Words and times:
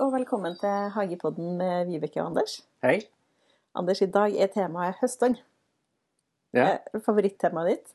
og 0.00 0.12
velkommen 0.14 0.54
til 0.60 0.90
Hagepodden 0.94 1.56
med 1.58 1.86
Vibeke 1.90 2.20
og 2.22 2.26
Anders. 2.30 2.60
Hei. 2.84 3.00
Anders, 3.76 4.00
i 4.02 4.06
dag 4.10 4.34
er 4.40 4.48
temaet 4.54 4.94
høstdag. 5.00 5.36
Ja. 6.56 6.76
Favorittemaet 7.04 7.70
ditt? 7.74 7.92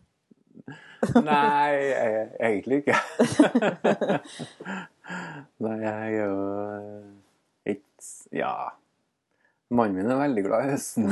Nei, 1.25 1.71
egentlig 2.39 2.83
ikke. 2.83 2.96
Nei, 5.65 5.75
jeg 5.82 5.96
er 5.96 6.14
jo 6.15 6.36
eh, 6.65 7.75
ikke 7.75 8.39
Ja. 8.39 8.54
Mannen 9.75 9.97
min 9.97 10.11
er 10.14 10.19
veldig 10.21 10.43
glad 10.46 10.68
i 10.68 10.75
høsten. 10.75 11.10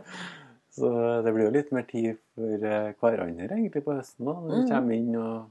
Så 0.76 0.90
det 1.24 1.32
blir 1.34 1.48
jo 1.48 1.54
litt 1.56 1.72
mer 1.74 1.86
tid 1.88 2.20
for 2.36 2.68
eh, 2.70 2.92
hverandre 3.00 3.48
egentlig 3.56 3.82
på 3.86 3.96
høsten 3.96 4.28
nå, 4.28 4.36
når 4.44 4.52
vi 4.52 4.60
Mhm. 4.60 4.68
kommer 4.70 4.94
inn 5.00 5.16
og 5.16 5.48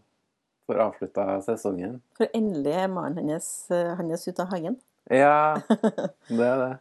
får 0.69 0.83
avslutta 0.85 1.25
sesongen. 1.45 1.99
For 2.17 2.29
endelig 2.37 2.77
er 2.85 2.93
mannen 2.93 3.19
hennes, 3.23 3.49
hennes 3.69 4.27
ute 4.29 4.45
av 4.45 4.53
hagen. 4.53 4.77
Ja, 5.09 5.57
det 6.29 6.45
er 6.45 6.63
det. 6.63 6.73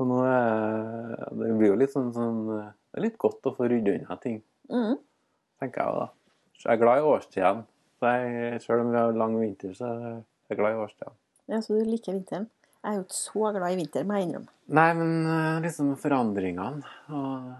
Og 0.00 0.08
nå 0.08 0.22
er 0.26 1.12
Det 1.38 1.52
blir 1.58 1.72
jo 1.72 1.78
litt 1.78 1.92
sånn, 1.92 2.10
sånn 2.14 2.40
Det 2.50 2.98
er 2.98 3.04
litt 3.06 3.18
godt 3.20 3.48
å 3.48 3.54
få 3.56 3.68
rydda 3.70 3.96
unna 4.00 4.18
ting. 4.20 4.40
Mm. 4.72 4.96
tenker 5.60 5.84
jeg 5.84 6.00
da. 6.00 6.06
Så 6.58 6.68
jeg 6.68 6.76
er 6.76 6.82
glad 6.82 7.00
i 7.00 7.08
årstidene. 7.12 7.66
Selv 8.62 8.82
om 8.82 8.90
vi 8.90 8.98
har 8.98 9.18
lang 9.18 9.36
vinter, 9.38 9.74
så 9.76 9.90
er 9.90 10.16
jeg 10.50 10.58
glad 10.58 10.76
i 10.76 10.80
årstidene. 10.84 11.16
Ja, 11.52 11.60
så 11.62 11.76
du 11.76 11.86
liker 11.86 12.16
vinteren. 12.16 12.48
Jeg 12.82 12.90
er 12.90 12.98
jo 12.98 13.04
ikke 13.04 13.18
så 13.18 13.50
glad 13.54 13.74
i 13.74 13.78
vinter, 13.78 14.06
må 14.06 14.16
jeg 14.18 14.26
innrømme. 14.26 14.54
Nei, 14.78 14.88
men 14.98 15.12
eh, 15.30 15.58
liksom 15.62 15.92
forandringene 16.02 16.94
og 17.14 17.52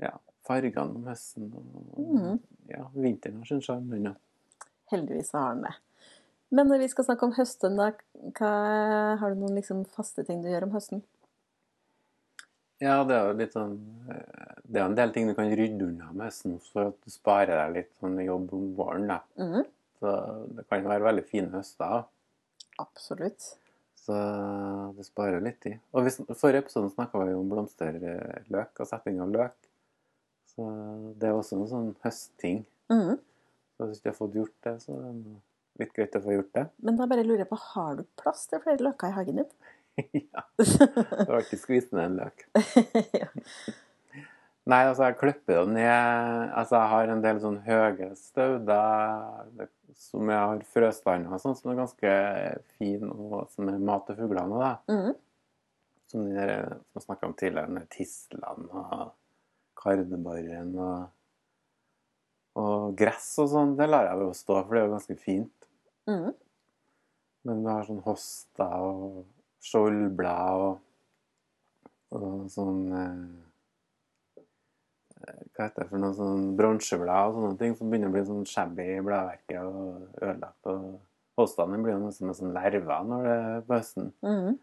ja, 0.00 0.12
fargene 0.48 0.96
om 0.96 1.10
høsten 1.10 1.50
og 1.50 1.98
mm. 2.00 2.38
ja, 2.72 2.86
vinteren 2.94 3.42
har 3.42 3.50
sin 3.50 3.60
sjarm. 3.64 3.90
Heldigvis 4.92 5.32
har 5.36 5.50
han 5.50 5.66
det. 5.66 5.74
Men 6.54 6.70
når 6.70 6.84
vi 6.84 6.88
skal 6.92 7.08
snakke 7.08 7.26
om 7.26 7.34
høsten, 7.34 7.78
da, 7.78 7.90
hva, 8.38 8.52
har 9.20 9.34
du 9.34 9.42
noen 9.42 9.58
liksom 9.58 9.82
faste 9.96 10.22
ting 10.26 10.44
du 10.44 10.50
gjør 10.50 10.68
om 10.68 10.76
høsten? 10.76 11.02
Ja, 12.82 13.00
det 13.08 13.16
er 13.16 13.30
jo 13.30 13.36
litt 13.38 13.54
sånn 13.56 13.76
eh, 14.12 14.56
Det 14.68 14.82
er 14.82 14.84
en 14.84 14.96
del 14.98 15.12
ting 15.14 15.30
du 15.30 15.32
kan 15.32 15.48
rydde 15.48 15.86
unna 15.86 16.10
med 16.10 16.26
høsten 16.28 16.58
for 16.68 16.90
at 16.90 16.98
du 17.00 17.12
sparer 17.12 17.56
deg 17.56 17.76
litt 17.78 17.92
sånn 18.02 18.18
jobb 18.20 18.50
om 18.54 18.66
våren. 18.78 19.08
da. 19.10 19.20
Mm. 19.40 19.62
Så 19.96 20.16
det 20.58 20.66
kan 20.68 20.84
være 20.84 21.06
veldig 21.06 21.24
fine 21.30 21.52
høster. 21.54 22.04
Absolutt. 22.82 23.54
Så 24.06 24.16
det 24.94 25.06
sparer 25.08 25.42
litt 25.42 25.58
tid. 25.64 25.80
Og 25.96 26.04
hvis, 26.06 26.20
forrige 26.38 26.66
episode 26.66 26.92
snakka 26.92 27.24
vi 27.24 27.32
om 27.34 27.48
blomsterløk 27.50 28.82
og 28.84 28.90
setting 28.90 29.22
av 29.24 29.32
løk. 29.34 29.56
Så 30.52 30.68
det 31.18 31.30
er 31.30 31.38
også 31.38 31.58
en 31.58 31.70
sånn 31.72 31.88
høstting. 32.04 32.60
Mm. 32.92 33.16
Så 33.76 33.88
hvis 33.90 34.02
du 34.02 34.10
har 34.10 34.16
fått 34.16 34.36
gjort 34.38 34.56
det, 34.64 34.74
så 34.82 34.96
er 34.96 35.06
det 35.06 35.36
litt 35.82 35.96
greit 35.96 36.16
å 36.16 36.22
få 36.24 36.36
gjort 36.36 36.52
det. 36.56 36.66
Men 36.88 36.98
da 36.98 37.08
bare 37.10 37.24
lurer 37.26 37.44
jeg 37.44 37.50
på, 37.50 37.58
har 37.74 37.98
du 37.98 38.04
plass 38.20 38.46
til 38.50 38.62
flere 38.64 38.84
løker 38.86 39.12
i 39.12 39.16
hagen 39.16 39.42
din? 39.42 39.50
ja. 40.32 40.44
Du 40.56 41.26
har 41.28 41.38
alltid 41.40 41.60
skvist 41.60 41.92
ned 41.96 42.04
en 42.10 42.20
løk. 42.22 42.46
ja. 43.22 43.28
Nei, 44.66 44.80
altså, 44.88 45.04
jeg 45.06 45.18
klipper 45.20 45.60
jo 45.60 45.66
ned 45.70 45.86
Altså, 46.58 46.74
jeg 46.74 46.90
har 46.90 47.10
en 47.12 47.20
del 47.22 47.36
sånn 47.38 47.60
høye 47.62 48.08
stauder 48.18 49.68
som 49.96 50.28
jeg 50.28 50.40
har 50.42 50.64
frøstander 50.72 51.32
og 51.32 51.40
sånn, 51.40 51.54
som 51.56 51.70
er 51.72 51.78
ganske 51.78 52.16
fin, 52.76 53.06
og 53.08 53.46
som 53.54 53.70
er 53.70 53.78
mat 53.80 54.04
til 54.08 54.18
fuglene. 54.18 54.58
da. 54.60 54.72
Mm. 54.92 55.14
Som 56.10 56.26
de 56.26 56.34
der, 56.36 56.66
som 56.90 57.00
jeg 57.00 57.06
snakka 57.06 57.30
om 57.30 57.36
tidligere, 57.38 57.72
med 57.78 57.86
tislene 57.94 58.66
og 58.82 59.14
kardebarren 59.80 60.74
og, 60.76 61.06
og 62.56 62.96
gress 62.98 63.28
og 63.42 63.50
sånn. 63.52 63.76
Det 63.78 63.88
lar 63.88 64.08
jeg 64.08 64.24
jo 64.24 64.32
stå, 64.36 64.58
for 64.64 64.74
det 64.74 64.82
er 64.82 64.86
jo 64.86 64.94
ganske 64.96 65.16
fint. 65.20 65.70
Mm. 66.08 66.28
Men 67.46 67.62
du 67.62 67.70
har 67.70 67.86
sånn 67.86 68.04
hosta 68.04 68.68
og 68.82 69.24
skjoldblad 69.66 70.62
og, 70.66 70.78
og 72.16 72.46
sånn 72.52 72.80
eh, 72.94 74.46
Hva 75.26 75.66
heter 75.66 75.82
det 75.82 75.88
for 75.90 76.02
noe 76.02 76.14
sånn 76.14 76.52
bronseblad 76.58 77.32
og 77.32 77.38
sånne 77.40 77.58
ting 77.60 77.74
som 77.78 77.90
begynner 77.90 78.12
å 78.12 78.14
bli 78.14 78.24
sånn 78.28 78.46
shabby 78.46 78.86
i 78.94 79.02
bladverket 79.04 79.58
og 79.62 80.22
ødelagt. 80.22 80.70
og 80.70 81.40
Hostene 81.40 81.80
blir 81.82 81.96
jo 81.96 82.02
nesten 82.04 82.30
med 82.30 82.38
sånn 82.38 82.54
lerver 82.54 83.08
når 83.10 83.26
det 83.26 83.36
er 83.36 83.64
på 83.66 83.76
høsten. 83.76 84.12
Mm. 84.24 84.58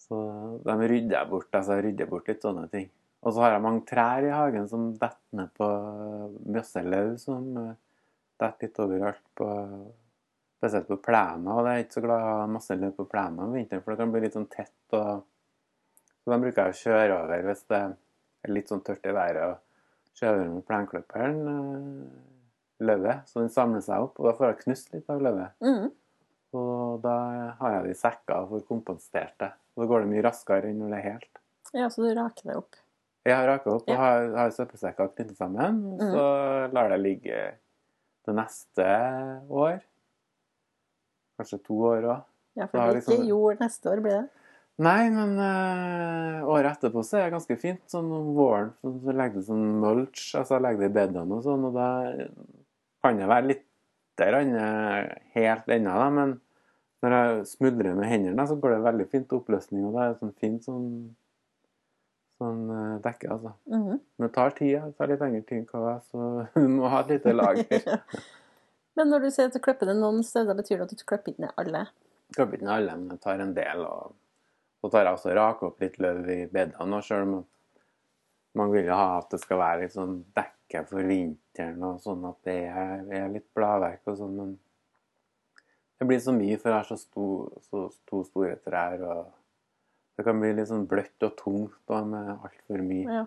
Så 0.00 0.18
de 0.66 0.76
rydder 0.90 1.16
jeg 1.16 1.30
bort. 1.30 1.48
altså 1.54 1.78
jeg 1.78 1.86
rydder 1.88 2.10
bort 2.10 2.28
litt 2.30 2.44
sånne 2.44 2.66
ting. 2.72 2.88
Og 3.20 3.34
så 3.34 3.44
har 3.44 3.54
jeg 3.54 3.64
mange 3.64 3.84
trær 3.88 4.24
i 4.24 4.32
hagen 4.32 4.68
som 4.68 4.90
detter 4.96 5.36
ned 5.36 5.50
på 5.56 5.66
masse 6.54 6.82
som 7.20 7.48
eh, 7.60 7.74
detter 8.40 8.68
litt 8.68 8.80
overalt 8.86 9.26
på 9.36 9.48
Spesielt 10.60 10.90
på 10.90 10.98
plena. 11.00 11.54
Og 11.56 11.64
jeg 11.64 11.72
er 11.72 11.86
ikke 11.86 11.96
så 11.96 12.00
glad 12.04 12.20
i 12.20 12.24
å 12.28 12.32
ha 12.36 12.48
masse 12.52 12.74
løv 12.76 12.90
på 12.98 13.06
plena 13.08 13.46
om 13.46 13.54
vinteren, 13.56 13.80
for 13.80 13.94
det 13.94 14.02
kan 14.02 14.10
bli 14.12 14.20
litt 14.26 14.34
sånn 14.36 14.50
tett. 14.52 14.74
og 14.92 15.22
Så 16.20 16.32
da 16.34 16.36
bruker 16.42 16.66
jeg 16.66 16.74
å 16.74 16.80
kjøre 16.82 17.14
over 17.16 17.46
hvis 17.46 17.62
det 17.72 17.78
er 17.80 18.52
litt 18.52 18.68
sånn 18.68 18.82
tørt 18.84 19.08
i 19.08 19.14
været. 19.16 19.54
og 19.54 20.18
Kjøre 20.20 20.34
over 20.34 20.50
med 20.52 20.66
plenklipperen 20.68 21.40
eh, 21.54 22.18
løvet, 22.90 23.24
så 23.30 23.40
den 23.40 23.48
samler 23.54 23.86
seg 23.86 24.04
opp. 24.04 24.20
Og 24.20 24.28
da 24.28 24.34
får 24.36 24.50
jeg 24.50 24.60
knust 24.66 24.92
litt 24.92 25.08
av 25.14 25.24
løvet. 25.24 25.56
Mm. 25.64 25.88
Og 26.60 27.00
da 27.06 27.16
har 27.62 27.76
jeg 27.78 27.86
det 27.86 27.96
i 27.96 28.00
sekker 28.02 28.36
og 28.36 28.52
får 28.52 28.68
kompensert 28.68 29.36
det. 29.40 29.52
Og 29.72 29.84
da 29.84 29.90
går 29.94 30.04
det 30.04 30.12
mye 30.12 30.26
raskere 30.28 30.68
enn 30.68 30.84
når 30.84 30.92
det 30.92 31.00
er 31.00 31.08
helt. 31.08 31.42
Ja, 31.72 31.88
så 31.88 32.04
du 32.04 32.12
raker 32.12 32.52
det 32.52 32.60
opp. 32.60 32.79
Jeg 33.28 33.36
har 33.36 33.46
raka 33.50 33.74
opp 33.74 33.88
og 33.90 33.96
har, 34.00 34.30
har 34.38 34.52
søppelsekker 34.56 35.10
knyttet 35.12 35.36
sammen. 35.36 35.82
og 35.92 36.00
Så 36.00 36.26
lar 36.72 36.88
det 36.94 37.00
ligge 37.02 37.40
det 38.26 38.34
neste 38.36 38.86
år. 39.48 39.80
Kanskje 41.40 41.60
to 41.64 41.80
år 41.92 42.06
òg. 42.14 42.22
Ja, 42.56 42.66
for 42.66 42.78
det 42.78 42.86
blir 42.86 43.00
liksom- 43.00 43.18
ikke 43.18 43.28
jord 43.28 43.60
neste 43.60 43.90
år, 43.90 44.00
blir 44.04 44.16
det? 44.18 44.28
Nei, 44.80 45.10
men 45.12 45.34
uh, 45.36 46.48
året 46.48 46.72
etterpå 46.72 47.02
så 47.04 47.18
er 47.18 47.26
det 47.28 47.34
ganske 47.34 47.56
fint. 47.60 47.82
Sånn 47.90 48.08
om 48.16 48.30
våren 48.36 48.70
så, 48.80 48.92
så 49.04 49.12
legger 49.12 49.34
du 49.42 49.48
sånn 49.50 49.66
mulch, 49.82 50.22
altså 50.38 50.56
jeg 50.56 50.64
legger 50.64 50.80
det 50.80 50.90
i 50.90 50.94
bedene 50.96 51.36
og 51.36 51.44
sånn, 51.44 51.66
og 51.68 51.74
da 51.76 51.88
kan 53.04 53.20
det 53.20 53.28
være 53.28 53.50
litt 53.50 53.66
øh, 54.20 55.10
helt 55.36 55.68
ennå, 55.72 55.92
da, 55.96 56.08
men 56.12 56.32
når 57.00 57.14
jeg 57.16 57.44
smudrer 57.54 57.94
med 57.96 58.08
hendene, 58.08 58.44
så 58.48 58.56
går 58.60 58.74
det 58.74 58.80
veldig 58.84 59.06
fint 59.12 59.32
oppløsning, 59.32 59.84
og 59.88 59.94
det 59.96 60.02
er 60.06 60.18
sånn 60.20 60.34
fint 60.40 60.66
sånn, 60.66 60.88
sånn 62.40 62.60
dekker, 62.66 63.02
dekke, 63.04 63.32
altså. 63.36 63.52
-hmm. 63.68 63.98
Men 64.16 64.26
det 64.26 64.34
tar 64.34 64.54
tid, 64.56 64.76
det 64.84 64.96
tar 64.98 65.10
litt 65.12 65.20
lengre 65.20 65.42
tid 65.42 65.58
enn 65.58 65.66
hva 65.70 65.96
så 66.00 66.28
du 66.54 66.68
må 66.78 66.88
ha 66.88 67.02
et 67.04 67.12
lite 67.14 67.34
lager. 67.36 67.90
Men 68.96 69.12
når 69.12 69.20
du 69.26 69.30
sier 69.30 69.48
at 69.48 69.54
du 69.54 69.60
klipper 69.62 69.86
det 69.86 69.96
noen 69.96 70.24
steder, 70.26 70.56
betyr 70.56 70.80
det 70.80 70.88
at 70.88 70.96
du 70.96 71.04
klipper 71.04 71.32
ikke 71.32 71.46
ned 71.46 71.54
alle? 71.60 71.86
Klipper 72.34 72.58
ikke 72.58 72.66
ned 72.66 72.74
alle, 72.74 72.96
men 72.96 73.14
jeg 73.14 73.20
tar 73.22 73.38
en 73.40 73.54
del. 73.54 73.84
Og 73.86 74.16
så 74.80 74.90
tar 74.90 75.06
jeg 75.06 75.16
også 75.16 75.36
rake 75.38 75.68
opp 75.68 75.80
litt 75.80 75.98
løv 76.02 76.28
i 76.28 76.40
bedene, 76.50 77.02
selv 77.02 77.28
om 77.28 77.44
man 78.58 78.72
vil 78.72 78.90
jo 78.90 78.96
ha 78.98 79.18
at 79.20 79.30
det 79.30 79.40
skal 79.40 79.60
være 79.60 79.84
litt 79.84 79.94
sånn 79.94 80.16
dekke 80.36 80.82
for 80.90 81.06
vinteren, 81.06 81.82
og 81.86 82.00
sånn 82.02 82.26
at 82.28 82.40
det 82.48 82.58
er, 82.66 83.04
er 83.22 83.32
litt 83.32 83.46
bladverk 83.54 84.10
og 84.10 84.18
sånn, 84.18 84.36
men 84.36 84.56
det 86.00 86.08
blir 86.08 86.22
så 86.24 86.34
mye, 86.34 86.56
for 86.58 86.72
jeg 86.72 86.78
har 86.78 86.88
så, 86.88 86.96
stor, 86.96 87.60
så 87.68 87.84
to 88.08 88.22
store 88.26 88.56
trær, 88.64 89.04
og 89.04 89.39
det 90.20 90.26
kan 90.26 90.40
bli 90.42 90.50
litt 90.52 90.68
sånn 90.68 90.84
bløtt 90.88 91.24
og 91.24 91.36
tungt 91.38 91.78
da, 91.88 92.02
med 92.04 92.34
altfor 92.34 92.82
mye. 92.84 93.20
Ja. 93.20 93.22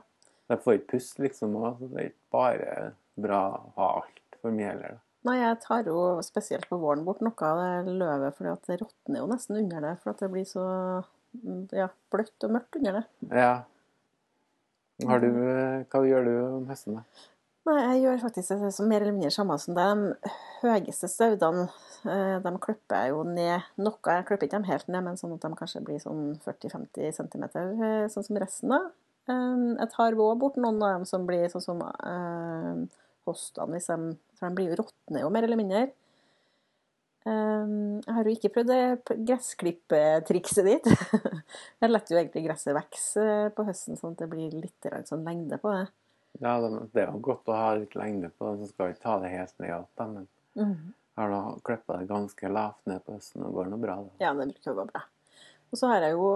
Jeg 0.51 0.61
får 0.61 0.75
ikke 0.77 0.91
puste, 0.91 1.23
liksom, 1.23 1.55
og 1.57 1.81
det 1.81 1.95
er 1.97 2.11
ikke 2.11 2.35
bare 2.35 2.75
bra 3.23 3.39
å 3.57 3.71
ha 3.79 3.87
alt 4.03 4.37
for 4.43 4.53
mye 4.53 4.67
heller. 4.69 4.99
Nei, 5.25 5.37
jeg 5.39 5.57
tar 5.63 5.87
jo 5.87 5.97
spesielt 6.21 6.67
på 6.69 6.77
våren 6.77 7.01
bort 7.07 7.23
noe 7.25 7.49
av 7.49 7.61
det 7.87 7.95
løvet, 7.97 8.37
for 8.37 8.45
det 8.67 8.77
råtner 8.83 9.21
jo 9.23 9.27
nesten 9.31 9.57
under 9.63 9.87
det, 9.87 9.93
for 10.03 10.19
det 10.19 10.29
blir 10.35 10.45
så 10.45 10.65
ja, 11.73 11.87
bløtt 12.13 12.45
og 12.45 12.53
mørkt 12.59 12.77
under 12.77 12.99
det. 12.99 13.03
Ja. 13.31 13.53
Har 15.09 15.23
du, 15.23 15.29
hva 15.89 16.03
gjør 16.05 16.27
du 16.27 16.33
om 16.43 16.67
høsten, 16.69 16.99
da? 16.99 17.23
Nei, 17.63 17.77
jeg 17.79 17.99
gjør 18.03 18.17
faktisk 18.25 18.57
det 18.59 18.69
som 18.75 18.89
mer 18.91 19.03
eller 19.05 19.15
mindre 19.15 19.29
samme 19.31 19.55
som. 19.61 19.77
De 19.77 20.31
høyeste 20.65 21.07
staudene, 21.07 21.69
eh, 22.03 22.35
de 22.43 22.51
klipper 22.65 23.05
jeg 23.05 23.13
jo 23.13 23.21
ned 23.27 23.69
noe. 23.79 23.95
Jeg 24.03 24.25
klipper 24.27 24.49
ikke 24.49 24.57
dem 24.57 24.67
helt 24.67 24.89
ned, 24.91 25.05
men 25.05 25.19
sånn 25.19 25.37
at 25.37 25.45
de 25.45 25.59
kanskje 25.61 25.83
blir 25.87 26.01
sånn 26.03 26.25
40-50 26.43 27.15
cm, 27.15 27.45
sånn 28.11 28.27
som 28.27 28.41
resten 28.43 28.75
da. 28.75 28.81
Eh, 29.31 29.63
Jeg 29.79 29.89
tar 29.95 30.11
også 30.19 30.39
bort 30.43 30.59
noen 30.59 30.83
av 30.83 30.97
dem 30.97 31.05
som 31.07 31.25
blir 31.29 31.47
sånn 31.53 31.63
som 31.63 31.79
eh, 31.87 32.83
hostene, 33.29 33.71
hvis 33.77 33.87
de, 33.87 34.11
for 34.35 34.49
de 34.49 34.55
blir 34.59 34.73
jo 34.73 34.81
råtne 34.83 35.23
jo 35.23 35.31
mer 35.31 35.47
eller 35.47 35.61
mindre. 35.63 35.85
Eh, 37.23 37.65
Jeg 38.03 38.13
har 38.19 38.27
jo 38.27 38.35
ikke 38.35 38.53
prøvd 38.59 38.73
det 38.75 39.17
gressklippetrikset 39.31 40.67
ditt. 40.67 40.91
Jeg 41.79 41.95
lar 41.95 42.03
jo 42.11 42.19
egentlig 42.19 42.43
gresset 42.49 42.75
vokse 42.75 43.23
eh, 43.23 43.49
på 43.55 43.63
høsten, 43.71 43.95
sånn 43.95 44.17
at 44.17 44.25
det 44.27 44.33
blir 44.35 44.51
litt 44.51 44.91
sånn 45.07 45.23
lengde 45.23 45.63
på 45.63 45.71
det. 45.79 45.87
Ja, 46.41 46.57
det, 46.61 47.03
er 47.03 47.11
jo 47.11 47.21
godt 47.21 47.49
å 47.51 47.57
ha 47.57 47.73
litt 47.77 47.93
lengde 47.97 48.31
på 48.33 48.49
det, 48.49 48.63
så 48.63 48.71
skal 48.71 48.89
vi 48.89 48.95
ikke 48.95 49.05
ta 49.05 49.17
det 49.21 49.33
helt 49.33 49.59
ned 49.61 49.73
alt, 49.75 49.89
da, 49.99 50.07
Men 50.09 50.27
jeg 51.13 51.21
har 51.21 51.29
nå 51.29 51.41
klippa 51.65 51.99
det 51.99 52.09
ganske 52.09 52.49
lavt 52.49 52.87
ned 52.89 53.03
på 53.05 53.17
høsten, 53.17 53.43
og 53.45 53.59
går 53.59 53.69
nå 53.69 53.77
bra. 53.81 53.99
da. 54.01 54.15
Ja, 54.23 54.31
det 54.33 54.47
bruker 54.49 54.73
å 54.73 54.79
gå 54.79 54.87
bra. 54.89 55.03
Og 55.69 55.77
så 55.77 55.91
har 55.91 56.05
jeg 56.05 56.15
jo, 56.15 56.31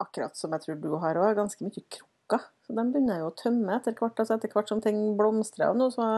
akkurat 0.00 0.40
som 0.40 0.56
jeg 0.56 0.64
tror 0.64 0.80
du 0.80 0.94
har 1.02 1.20
òg, 1.20 1.34
ganske 1.36 1.66
mye 1.66 1.84
krukker. 1.84 2.46
Så 2.64 2.72
de 2.76 2.84
begynner 2.86 3.18
jeg 3.18 3.24
jo 3.24 3.28
å 3.28 3.36
tømme 3.36 3.76
etter 3.76 3.96
hvert. 3.98 4.22
altså 4.22 4.38
Etter 4.38 4.52
hvert 4.54 4.72
som 4.72 4.80
ting 4.80 4.98
blomstrer 5.18 5.72
og 5.72 5.76
nå, 5.80 5.90
så 5.92 6.08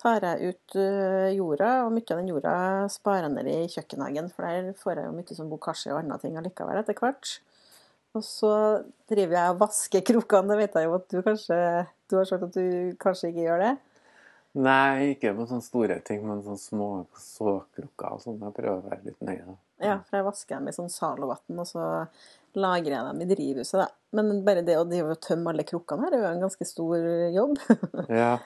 tar 0.00 0.24
jeg 0.28 0.52
ut 0.52 0.76
øh, 0.82 1.30
jorda. 1.38 1.72
Og 1.86 1.96
mye 1.96 2.04
av 2.12 2.20
den 2.20 2.32
jorda 2.34 2.54
sparer 2.92 3.30
jeg 3.30 3.36
ned 3.38 3.52
i 3.52 3.72
kjøkkenhagen, 3.72 4.32
for 4.34 4.48
der 4.48 4.72
får 4.76 5.00
jeg 5.00 5.08
jo 5.08 5.16
mye 5.16 5.40
sånn 5.40 5.52
bokashi 5.52 5.92
og 5.94 6.02
andre 6.02 6.20
ting 6.20 6.36
allikevel 6.36 6.82
etter 6.82 7.00
hvert. 7.00 7.38
Og 8.16 8.24
så 8.24 8.52
driver 9.08 9.40
jeg 9.40 9.54
og 9.54 9.60
vasker 9.64 10.04
krukkene, 10.12 10.52
Det 10.52 10.60
vet 10.60 10.76
jeg 10.76 10.88
jo 10.88 10.96
at 10.96 11.08
du 11.12 11.22
kanskje 11.24 11.60
Du 12.10 12.16
har 12.18 12.28
sagt 12.28 12.46
at 12.46 12.54
du 12.56 12.96
kanskje 13.02 13.32
ikke 13.32 13.46
gjør 13.48 13.62
det? 13.64 13.74
Nei, 14.56 15.12
ikke 15.12 15.34
på 15.36 15.44
sånne 15.50 15.64
store 15.64 15.98
ting, 16.06 16.22
men 16.24 16.40
sånne 16.44 16.60
små 16.60 16.88
såkrukker 17.20 18.14
og 18.14 18.22
sånn. 18.22 18.38
Jeg 18.40 18.54
prøver 18.56 18.78
å 18.78 18.88
være 18.88 19.02
litt 19.04 19.24
nøye, 19.26 19.42
da. 19.44 19.56
Ja, 19.84 19.96
for 20.06 20.16
jeg 20.16 20.24
vasker 20.24 20.56
dem 20.56 20.70
i 20.70 20.72
sånn 20.72 20.92
Zalo-vann, 20.92 21.58
og 21.60 21.68
så 21.68 21.82
lagrer 22.56 22.94
jeg 22.94 23.08
dem 23.10 23.20
i 23.20 23.28
drivhuset, 23.34 23.82
da. 23.82 23.88
Men 24.16 24.40
bare 24.46 24.62
det 24.64 24.78
å 24.80 24.86
tømme 25.20 25.52
alle 25.52 25.66
krukkene 25.68 26.06
her 26.06 26.16
er 26.16 26.22
jo 26.22 26.30
en 26.30 26.44
ganske 26.46 26.68
stor 26.68 27.08
jobb. 27.34 27.58
Ja, 28.22 28.36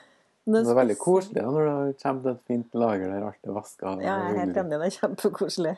det 0.49 0.63
er 0.65 0.79
veldig 0.81 0.97
koselig 0.99 1.37
da, 1.37 1.47
når 1.53 1.67
det 1.69 1.97
kommer 2.01 2.33
et 2.33 2.43
fint 2.49 2.75
lager 2.75 3.13
der 3.13 3.27
alt 3.29 3.47
er 3.47 3.55
vaska. 3.55 3.93
Ja, 4.01 4.17
jeg 4.25 4.33
er 4.33 4.39
helt 4.41 4.59
enig. 4.65 4.79
Det 4.81 4.89
er 4.89 4.97
kjempekoselig. 4.97 5.73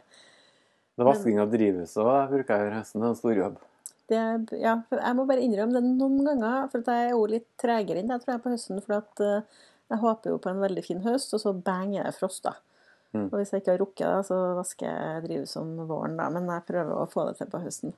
Det 0.93 1.03
er 1.03 1.09
vasking 1.09 1.41
av 1.43 1.53
drivhuset 1.53 2.01
òg, 2.01 2.17
bruker 2.31 2.63
jeg 2.63 2.71
i 2.71 2.75
høsten. 2.79 3.03
Det 3.03 3.09
er 3.09 3.13
en 3.13 3.19
stor 3.19 3.37
jobb. 3.37 3.61
Det, 4.11 4.19
ja, 4.59 4.75
jeg 4.91 5.15
må 5.15 5.25
bare 5.29 5.43
innrømme 5.45 5.77
det 5.77 5.83
noen 5.87 6.25
ganger, 6.27 6.67
for 6.71 6.83
at 6.83 6.91
jeg 6.91 7.07
er 7.07 7.13
jo 7.15 7.23
litt 7.31 7.47
tregere 7.61 8.01
enn 8.01 8.11
deg, 8.11 8.25
jeg, 8.27 8.41
på 8.43 8.51
høsten. 8.51 8.81
For 8.83 8.99
at 8.99 9.23
uh, 9.23 9.63
jeg 9.93 10.01
håper 10.03 10.33
jo 10.33 10.39
på 10.43 10.51
en 10.51 10.63
veldig 10.63 10.83
fin 10.85 11.03
høst, 11.05 11.35
og 11.35 11.43
så 11.43 11.53
bang 11.55 11.95
er 11.97 12.09
det 12.09 12.15
frost, 12.17 12.43
da. 12.47 12.57
Mm. 13.13 13.27
Og 13.29 13.37
hvis 13.37 13.53
jeg 13.53 13.61
ikke 13.61 13.75
har 13.75 13.81
rukket 13.83 14.07
det, 14.07 14.25
så 14.29 14.39
vasker 14.57 14.89
jeg 14.89 15.23
drivhuset 15.27 15.61
om 15.61 15.85
våren, 15.89 16.17
da. 16.19 16.27
Men 16.33 16.49
jeg 16.49 16.67
prøver 16.67 16.97
å 16.97 17.07
få 17.11 17.27
det 17.29 17.37
til 17.39 17.51
på 17.51 17.61
høsten. 17.63 17.95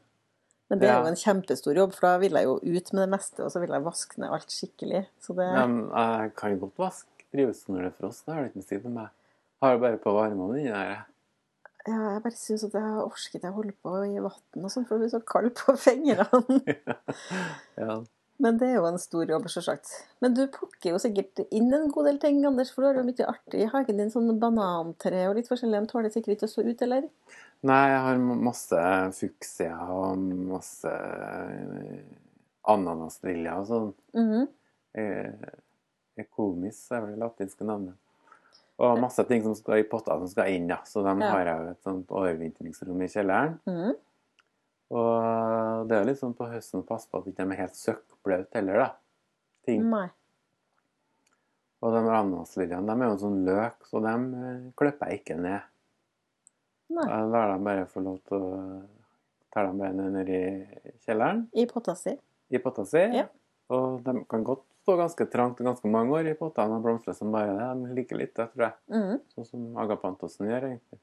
Men 0.69 0.81
det 0.81 0.89
er 0.89 0.95
jo 0.97 1.09
en 1.11 1.19
kjempestor 1.19 1.77
jobb, 1.77 1.91
for 1.93 2.09
da 2.09 2.21
vil 2.23 2.37
jeg 2.39 2.47
jo 2.47 2.55
ut 2.57 2.87
med 2.95 3.03
det 3.03 3.11
meste, 3.13 3.41
og 3.45 3.51
så 3.53 3.61
vil 3.61 3.73
jeg 3.75 3.85
vaske 3.85 4.21
ned 4.21 4.33
alt 4.33 4.53
skikkelig. 4.53 5.03
Så 5.21 5.35
det 5.37 5.49
Men 5.53 5.75
jeg 5.91 6.31
kan 6.39 6.57
godt 6.61 6.81
vaske 6.81 7.27
drivhuset 7.35 7.69
når 7.69 7.83
det 7.83 7.91
er 7.91 7.99
frost. 7.99 8.23
Det 8.25 8.33
har 8.33 8.41
det 8.41 8.49
ikke 8.49 8.61
noe 8.61 8.65
å 8.65 8.71
si 8.71 8.79
for 8.81 8.95
meg. 8.95 9.11
Har 9.63 9.75
det 9.75 9.83
bare 9.85 10.01
på 10.01 10.15
varmen 10.15 10.55
inni 10.57 10.73
der. 10.73 11.05
Jeg. 11.85 11.95
Ja, 11.95 12.15
jeg 12.15 12.23
bare 12.25 12.39
syns 12.39 12.65
at 12.67 12.75
jeg 12.77 13.05
orker 13.05 13.39
ikke 13.39 13.51
å 13.51 13.55
holde 13.59 13.75
på 13.85 13.95
i 14.07 14.19
vann 14.25 14.65
og 14.65 14.73
sånn, 14.73 14.85
for 14.87 14.97
det 14.97 15.05
blir 15.05 15.13
så 15.13 15.21
kald 15.33 15.53
på 15.59 15.77
fingrene. 15.85 16.59
Ja. 17.85 18.01
Men 18.43 18.57
det 18.59 18.67
er 18.67 18.81
jo 18.81 18.87
en 18.89 18.99
stor 18.99 19.29
jobb, 19.31 19.45
selvsagt. 19.47 19.87
Men 20.19 20.33
du 20.35 20.41
plukker 20.51 20.91
jo 20.91 20.97
sikkert 20.99 21.39
inn 21.55 21.69
en 21.71 21.87
god 21.93 22.09
del 22.09 22.17
ting, 22.19 22.41
Anders, 22.43 22.73
for 22.73 22.83
du 22.83 22.89
har 22.89 22.97
jo 22.99 23.05
mye 23.07 23.27
artig 23.31 23.61
i 23.63 23.69
hagen 23.71 24.01
din. 24.01 24.11
Sånn 24.11 24.33
banantre 24.41 25.21
og 25.29 25.37
litt 25.37 25.47
forskjellig. 25.47 25.85
De 25.85 25.91
tåler 25.91 26.11
sikkert 26.11 26.35
ikke 26.35 26.49
å 26.49 26.51
stå 26.51 26.65
ut, 26.67 26.83
eller? 26.83 27.07
Nei, 27.65 27.83
jeg 27.93 28.01
har 28.05 28.19
masse 28.19 28.81
fuksia 29.15 29.77
og 29.95 30.25
masse 30.51 30.91
eh, 30.91 32.03
ananasliljer 32.75 33.61
og 33.61 33.69
sånn. 33.71 33.93
Mm 34.19 34.27
-hmm. 34.33 34.49
Ekomis 36.25 36.91
er 36.91 37.01
vel 37.05 37.15
det 37.15 37.23
latinske 37.23 37.63
navnet. 37.67 37.95
Og 38.77 38.97
masse 38.99 39.23
ting 39.29 39.43
som 39.45 39.53
skal 39.55 39.79
i 39.79 39.87
potter 39.87 40.17
som 40.19 40.27
skal 40.27 40.49
inn, 40.51 40.67
da. 40.67 40.81
Så 40.83 41.01
de 41.05 41.13
Ja. 41.21 41.29
har 41.31 41.45
jeg 41.45 41.69
et 41.71 41.83
sånt 41.83 42.07
overvintringsrom 42.11 43.01
i 43.01 43.07
kjelleren. 43.07 43.59
Mm. 43.65 43.95
Og 44.91 45.87
det 45.87 45.95
er 45.97 46.03
jo 46.03 46.09
litt 46.09 46.19
sånn 46.19 46.35
på 46.37 46.47
høsten 46.51 46.81
å 46.83 46.87
passe 46.87 47.07
på 47.09 47.17
at 47.19 47.25
de 47.25 47.31
ikke 47.31 47.45
er 47.51 47.61
helt 47.63 47.77
søkkbløte 47.79 48.53
heller, 48.59 48.77
da. 48.83 48.89
Ting. 49.65 49.81
Nei. 49.89 50.09
Og 51.81 51.93
de 51.93 52.01
ananasliljene, 52.09 52.85
de 52.85 52.91
er 52.91 53.07
jo 53.07 53.15
en 53.15 53.23
sånn 53.23 53.39
løk, 53.47 53.87
så 53.89 54.01
dem 54.03 54.27
eh, 54.33 54.59
klipper 54.77 55.09
jeg 55.11 55.21
ikke 55.23 55.39
ned. 55.39 55.61
Nei. 56.95 57.07
Jeg 57.09 57.31
lar 57.33 57.53
dem 57.53 57.63
bare 57.65 57.87
få 57.89 58.03
lov 58.05 58.19
til 58.29 58.37
å 58.45 58.51
ta 59.55 59.63
dem 59.65 59.79
bare 59.81 59.93
ned 60.11 60.29
i 60.29 60.43
kjelleren, 61.05 61.47
I 61.55 61.65
potta 61.65 61.95
si. 61.97 62.13
i 62.51 62.57
potta 62.61 62.85
si. 62.85 63.01
Ja. 63.15 63.25
Og 63.73 64.03
de 64.05 64.19
kan 64.29 64.43
godt 64.45 64.63
stå 64.85 64.95
ganske 64.99 65.25
trangt 65.33 65.61
og 65.63 65.65
ganske 65.71 65.89
mange 65.89 66.13
år 66.13 66.27
i 66.29 66.37
pottene 66.37 66.77
og 66.77 66.83
blomstre 66.85 67.15
som 67.17 67.33
bare 67.33 67.55
det. 67.57 67.69
De 67.81 67.95
liker 67.97 68.19
litt 68.21 68.35
det, 68.37 68.45
tror 68.53 68.67
jeg. 68.67 68.75
Mm. 68.93 69.21
Sånn 69.33 69.47
som 69.49 69.63
agapantosen 69.81 70.45
gjør, 70.45 70.67
egentlig. 70.69 70.99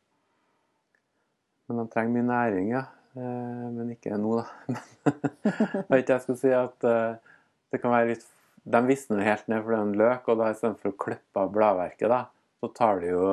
Men 1.67 1.81
de 1.81 1.87
trenger 1.91 2.15
mye 2.15 2.29
næring, 2.29 2.69
ja. 2.77 2.85
Eh, 3.19 3.65
Men 3.75 3.91
ikke 3.93 4.15
nå, 4.21 4.39
da. 4.39 4.45
Jeg 5.11 5.87
vet 5.91 6.05
ikke, 6.05 6.15
jeg 6.15 6.23
skulle 6.23 6.41
si 6.41 6.53
at 6.55 6.87
eh, 6.89 7.35
det 7.75 7.81
kan 7.83 7.93
være 7.93 8.15
litt 8.15 8.29
De 8.63 8.79
visner 8.87 9.25
helt 9.27 9.49
ned, 9.51 9.65
for 9.65 9.75
det 9.75 9.79
er 9.81 9.89
en 9.89 9.97
løk, 9.99 10.29
og 10.31 10.39
da 10.39 10.53
istedenfor 10.53 10.93
å 10.93 10.99
klippe 11.03 11.43
av 11.43 11.51
bladverket, 11.51 12.07
da, 12.13 12.21
så 12.63 12.69
tar 12.77 13.01
de 13.03 13.09
jo 13.11 13.25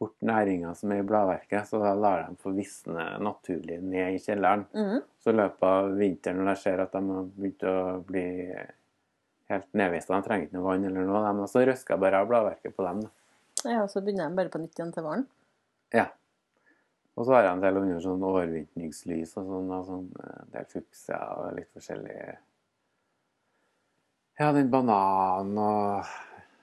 bort 0.00 0.14
næringa 0.24 0.70
som 0.78 0.94
er 0.94 1.02
i 1.02 1.06
bladverket, 1.06 1.68
så 1.68 1.82
da 1.82 1.92
lar 1.92 2.24
de 2.24 2.38
få 2.40 2.54
visne 2.56 3.04
naturlig 3.20 3.76
ned 3.84 4.16
i 4.16 4.22
kjelleren. 4.24 4.64
Mm. 4.72 5.04
Så 5.20 5.34
i 5.34 5.36
løpet 5.36 5.66
av 5.68 5.92
vinteren, 6.00 6.40
når 6.40 6.54
jeg 6.54 6.62
ser 6.62 6.82
at 6.86 6.96
de 6.96 7.02
har 7.10 7.28
begynt 7.36 7.66
å 7.68 7.76
bli 8.08 8.24
helt 9.52 9.68
nedvista, 9.76 10.16
de 10.16 10.26
trenger 10.26 10.48
ikke 10.48 10.58
noe 10.58 10.66
vann 10.66 10.88
eller 10.88 11.06
noe, 11.08 11.22
de, 11.26 11.46
så 11.50 11.64
røsker 11.68 11.94
jeg 11.94 12.02
bare 12.04 12.20
av 12.22 12.28
bladverket 12.30 12.76
på 12.76 12.86
dem. 12.86 13.04
da. 13.04 13.12
Ja, 13.64 13.80
og 13.84 13.90
så 13.92 14.02
begynner 14.04 14.28
de 14.28 14.38
bare 14.38 14.52
på 14.52 14.60
nytt 14.60 14.78
igjen 14.78 14.92
til 14.94 15.06
våren. 15.06 15.26
Ja. 15.94 16.08
Og 17.14 17.26
så 17.26 17.36
har 17.36 17.46
jeg 17.46 17.54
en 17.54 17.62
del 17.62 17.78
under 17.78 18.02
sånn 18.02 18.26
overvintringslys 18.26 19.36
og 19.38 19.50
sånn, 19.52 19.70
og 19.70 19.86
sånn 19.88 20.08
eh, 20.18 20.36
en 20.42 20.52
del 20.56 20.68
fuksia 20.72 21.20
og 21.38 21.54
litt 21.58 21.70
forskjellig 21.76 22.16
Ja, 24.40 24.48
den 24.50 24.70
bananen 24.72 25.60
og 25.62 26.14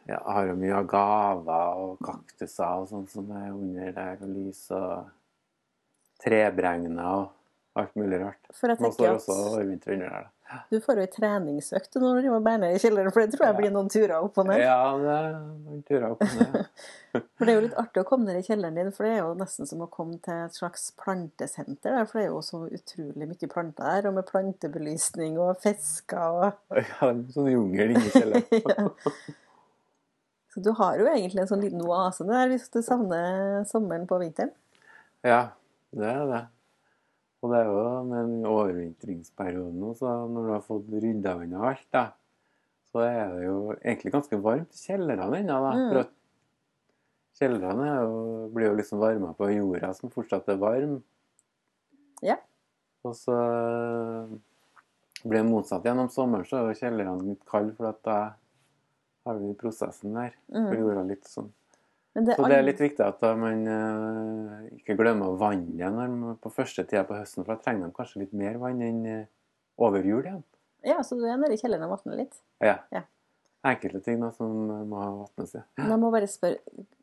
ja, 0.10 0.18
jeg 0.18 0.34
har 0.36 0.48
jo 0.50 0.58
mye 0.60 0.80
agaver 0.82 1.82
og 1.86 2.02
kaktuser 2.04 2.82
og 2.82 2.90
sånn 2.90 3.06
som 3.08 3.30
er 3.38 3.52
under 3.54 3.94
der, 3.96 4.18
og 4.26 4.34
lys 4.34 4.66
og 4.76 5.12
trebregner 6.22 7.06
og 7.06 7.80
alt 7.80 7.96
mulig 7.96 8.20
rart. 8.20 8.50
For 8.58 8.74
jeg 8.74 8.82
tenker 8.82 8.92
at... 8.92 9.14
Nå 9.14 9.22
står 9.22 9.38
også 9.38 9.38
overvinter 9.54 9.96
under 9.96 10.10
der, 10.10 10.26
da. 10.26 10.41
Du 10.72 10.78
får 10.84 11.00
jo 11.00 11.04
ei 11.06 11.12
treningsøkt 11.12 11.98
når 12.00 12.18
du 12.18 12.22
driver 12.26 12.44
bærer 12.46 12.62
ned 12.64 12.76
i 12.76 12.82
kjelleren, 12.82 13.14
for 13.14 13.24
det 13.24 13.36
tror 13.36 13.48
jeg 13.48 13.58
blir 13.58 13.74
noen 13.74 13.90
turer 13.92 14.16
opp 14.18 14.40
og 14.42 14.48
ned. 14.50 14.62
Ja, 14.64 14.78
det 15.02 15.16
er 15.18 15.36
noen 15.40 15.84
turer 15.88 16.06
opp 16.10 16.26
og 16.26 16.38
ned. 16.40 16.70
For 17.36 17.44
det 17.44 17.52
er 17.52 17.58
jo 17.58 17.64
litt 17.66 17.76
artig 17.76 18.00
å 18.00 18.08
komme 18.08 18.24
ned 18.30 18.38
i 18.40 18.46
kjelleren 18.46 18.78
din, 18.80 18.92
for 18.96 19.04
det 19.04 19.10
er 19.18 19.18
jo 19.20 19.34
nesten 19.36 19.68
som 19.68 19.82
å 19.84 19.88
komme 19.92 20.16
til 20.24 20.46
et 20.46 20.56
slags 20.56 20.86
plantesenter 20.96 21.98
der, 21.98 22.06
for 22.08 22.22
det 22.22 22.24
er 22.24 22.30
jo 22.30 22.38
så 22.48 22.62
utrolig 22.72 23.28
mye 23.28 23.50
planter 23.52 23.90
der, 23.90 24.08
og 24.08 24.16
med 24.16 24.30
plantebelysning 24.30 25.36
og 25.36 25.60
fisker 25.60 26.38
og 26.38 26.80
Ja, 26.80 27.10
sånn 27.36 27.52
jungel 27.52 27.92
inni 27.98 28.14
kjelleren. 28.14 28.64
ja. 28.72 28.88
Så 30.56 30.64
du 30.64 30.72
har 30.80 31.00
jo 31.00 31.12
egentlig 31.12 31.44
en 31.44 31.52
sånn 31.52 31.66
liten 31.66 31.84
oase 31.84 32.24
der 32.28 32.48
hvis 32.52 32.72
du 32.72 32.80
savner 32.84 33.68
sommeren 33.68 34.08
på 34.08 34.20
vinteren. 34.24 34.56
Ja, 35.28 35.50
det 35.92 36.08
er 36.16 36.26
det. 36.32 36.42
Og 37.42 37.50
det 37.50 37.60
er 37.60 37.70
jo 37.72 37.84
med 38.06 38.20
den 38.30 38.44
overvintringsperioden 38.46 39.80
nå, 39.82 39.94
så 39.98 40.12
når 40.30 40.46
du 40.46 40.52
har 40.54 40.66
fått 40.66 40.90
rydda 40.94 41.36
unna 41.42 41.64
alt, 41.72 41.88
da, 41.94 42.04
så 42.92 43.02
er 43.08 43.32
det 43.34 43.46
jo 43.48 43.56
egentlig 43.80 44.12
ganske 44.14 44.38
varmt 44.44 44.76
i 44.78 44.82
kjellerne 44.84 45.40
ennå. 45.40 45.58
Mm. 45.74 45.88
For 45.88 46.02
at 46.04 46.12
kjellerne 47.40 47.88
er 47.90 48.04
jo, 48.06 48.20
blir 48.54 48.70
jo 48.70 48.76
liksom 48.78 49.02
varma 49.02 49.32
på 49.38 49.50
jorda, 49.56 49.90
som 49.98 50.14
fortsatt 50.14 50.52
er 50.54 50.60
varm. 50.62 51.00
Ja. 52.22 52.38
Og 53.02 53.16
så 53.18 53.34
blir 55.24 55.40
det 55.42 55.48
motsatt. 55.50 55.86
Gjennom 55.86 56.12
sommeren 56.14 56.46
så 56.46 56.60
er 56.60 56.70
jo 56.70 56.78
kjellerne 56.84 57.26
litt 57.32 57.42
kalde, 57.50 57.74
for 57.78 57.90
at 57.90 58.04
da 58.06 58.20
har 59.26 59.42
vi 59.42 59.56
prosessen 59.58 60.14
der. 60.18 60.38
For 60.52 60.76
Mm. 60.76 60.78
jorda 60.84 61.08
litt 61.10 61.26
sånn 61.30 61.50
det 62.14 62.36
så 62.36 62.48
det 62.52 62.58
er 62.58 62.66
litt 62.66 62.82
viktig 62.82 63.04
at 63.06 63.22
man 63.40 63.62
uh, 63.72 64.56
ikke 64.76 64.98
glemmer 65.00 65.38
vannet 65.40 65.94
når 65.96 66.36
på 66.44 66.52
første 66.52 66.84
tida 66.84 67.06
på 67.08 67.16
høsten, 67.16 67.46
for 67.46 67.56
da 67.56 67.64
trenger 67.64 67.88
de 67.88 67.96
kanskje 67.96 68.26
litt 68.26 68.34
mer 68.36 68.58
vann 68.60 68.82
enn 68.84 69.06
uh, 69.08 69.30
over 69.80 70.04
jul 70.04 70.26
igjen. 70.26 70.44
Ja, 70.84 71.00
så 71.06 71.16
du 71.16 71.26
er 71.30 71.40
nede 71.40 71.56
i 71.56 71.62
kjelleren 71.62 71.86
og 71.88 71.96
vatner 71.96 72.20
litt. 72.20 72.38
Ja. 72.64 72.80
Ja. 72.94 73.06
Enkelte 73.70 74.00
ting 74.02 74.24
da, 74.24 74.32
som 74.34 74.72
eh, 74.74 74.86
må 74.90 75.02
vatnes. 75.20 75.54
Men 75.78 75.92
jeg 75.94 76.02
må 76.02 76.10
bare 76.14 76.30
spørre, 76.30 76.58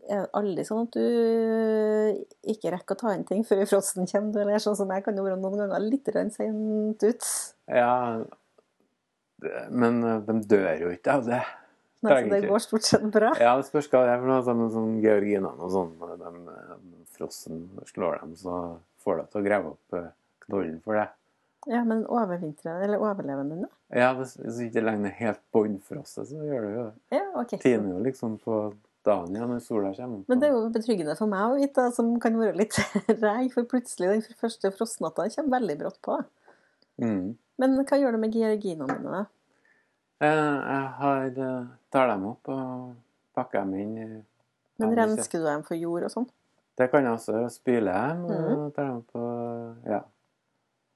er 0.08 0.24
det 0.24 0.30
aldri 0.40 0.64
sånn 0.66 0.88
at 0.88 0.96
du 0.96 2.50
ikke 2.50 2.72
rekker 2.74 2.96
å 2.96 3.00
ta 3.04 3.12
inn 3.14 3.22
ting 3.28 3.44
før 3.46 3.62
frosten 3.70 4.08
kommer? 4.10 4.32
Du, 4.34 4.40
eller 4.42 4.64
sånn 4.64 4.78
som 4.80 4.90
jeg 4.90 5.04
kan 5.06 5.18
jo 5.18 5.26
være 5.26 5.38
noen 5.38 5.62
ganger 5.62 5.84
litt 5.84 6.10
sent 6.34 7.06
ut. 7.06 7.30
Ja, 7.70 7.94
det, 9.44 9.54
men 9.70 10.02
eh, 10.02 10.18
de 10.26 10.38
dør 10.50 10.82
jo 10.82 10.90
ikke 10.96 11.20
av 11.20 11.30
det. 11.30 11.40
Nei, 12.06 12.12
altså, 12.14 12.30
det 12.30 12.50
går 12.50 12.62
stort 12.62 12.86
sett 12.86 13.06
bra. 13.10 13.32
Ja, 13.42 13.56
det 13.58 13.66
spørs 13.66 13.88
hva 13.90 14.04
det 14.06 14.12
er 14.14 14.20
for 14.22 14.30
noe. 14.30 14.42
Sånn, 14.46 14.64
sånn 14.70 14.98
georginene 15.02 15.50
og 15.56 15.72
sånn. 15.74 15.94
når 15.98 16.16
De, 16.20 16.32
de 16.70 17.06
frossen 17.16 17.64
slår 17.90 18.20
dem, 18.22 18.36
så 18.38 18.58
får 19.02 19.22
de 19.22 19.24
til 19.32 19.40
å 19.40 19.46
grave 19.48 19.72
opp 19.74 19.96
eh, 19.98 20.10
knollen 20.46 20.76
for 20.84 21.00
det. 21.00 21.08
Ja, 21.68 21.82
men 21.84 22.04
overvintrer, 22.06 22.84
eller 22.86 23.02
overlever 23.02 23.44
den 23.44 23.66
da? 23.66 23.70
Ja, 23.92 24.12
hvis 24.16 24.36
hvis 24.38 24.60
ikke 24.68 24.84
legger 24.84 25.02
ned 25.02 25.16
helt 25.18 25.40
bunnfrosset, 25.52 26.30
så 26.30 26.44
gjør 26.44 26.64
det 26.64 26.70
jo 26.70 26.84
det. 26.84 27.18
Ja, 27.18 27.24
ok. 27.42 27.56
Tiner 27.64 27.90
jo 27.96 28.04
liksom 28.04 28.38
på 28.44 28.60
dagen 29.08 29.34
igjen 29.34 29.52
når 29.52 29.64
sola 29.64 29.90
kommer. 29.96 30.22
Men 30.30 30.40
det 30.40 30.48
er 30.48 30.54
jo 30.54 30.68
betryggende 30.74 31.16
for 31.18 31.30
meg 31.30 31.44
å 31.44 31.58
vite, 31.58 31.88
som 31.96 32.14
kan 32.22 32.38
være 32.38 32.56
litt 32.60 32.78
reg, 33.24 33.50
for 33.54 33.68
plutselig 33.68 34.12
den 34.14 34.38
første 34.40 34.70
frostnatta 34.74 35.28
kommer 35.34 35.58
veldig 35.58 35.78
brått 35.82 36.00
på. 36.04 36.20
Mm. 37.02 37.34
Men 37.58 37.76
hva 37.82 37.98
gjør 37.98 38.14
du 38.14 38.22
med 38.22 38.38
georginene 38.38 38.98
dine? 39.02 39.24
Jeg 40.18 40.86
har, 40.98 41.26
eh, 41.26 41.66
tar 41.94 42.08
dem 42.10 42.24
opp 42.26 42.48
og 42.50 42.96
pakker 43.36 43.62
dem 43.62 43.74
inn. 43.78 44.24
Men 44.78 44.96
rensker 44.98 45.38
du 45.38 45.46
dem 45.46 45.62
for 45.66 45.78
jord 45.78 46.06
og 46.08 46.10
sånn? 46.10 46.28
Det 46.78 46.90
kan 46.90 47.06
jeg 47.06 47.12
også 47.12 47.44
spyle 47.50 47.92
dem. 47.94 48.24
Og 48.26 48.74
tar 48.74 48.90
dem 48.90 49.02
på, 49.12 49.22
ja. 49.86 50.02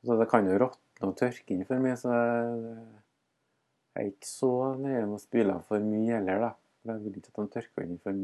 Så 0.02 0.18
det 0.18 0.28
kan 0.30 0.46
jo 0.46 0.58
råtne 0.58 1.06
og 1.06 1.16
tørke 1.18 1.54
inn 1.54 1.64
for 1.66 1.82
mye, 1.82 1.94
så 1.98 2.10
jeg 3.92 4.02
er 4.02 4.10
ikke 4.10 4.26
så 4.26 4.52
nøye 4.80 5.04
med 5.06 5.18
å 5.18 5.22
spyle 5.22 5.54
dem 5.54 5.64
for 5.68 5.86
mye 5.86 6.18
heller, 6.18 6.48
da. 6.48 6.52
Jeg 6.90 7.04
vil 7.04 7.18
ikke 7.20 7.30
at 7.30 7.38
de 7.38 7.54
tørker 7.54 7.86
inn 7.86 7.98
for 8.02 8.18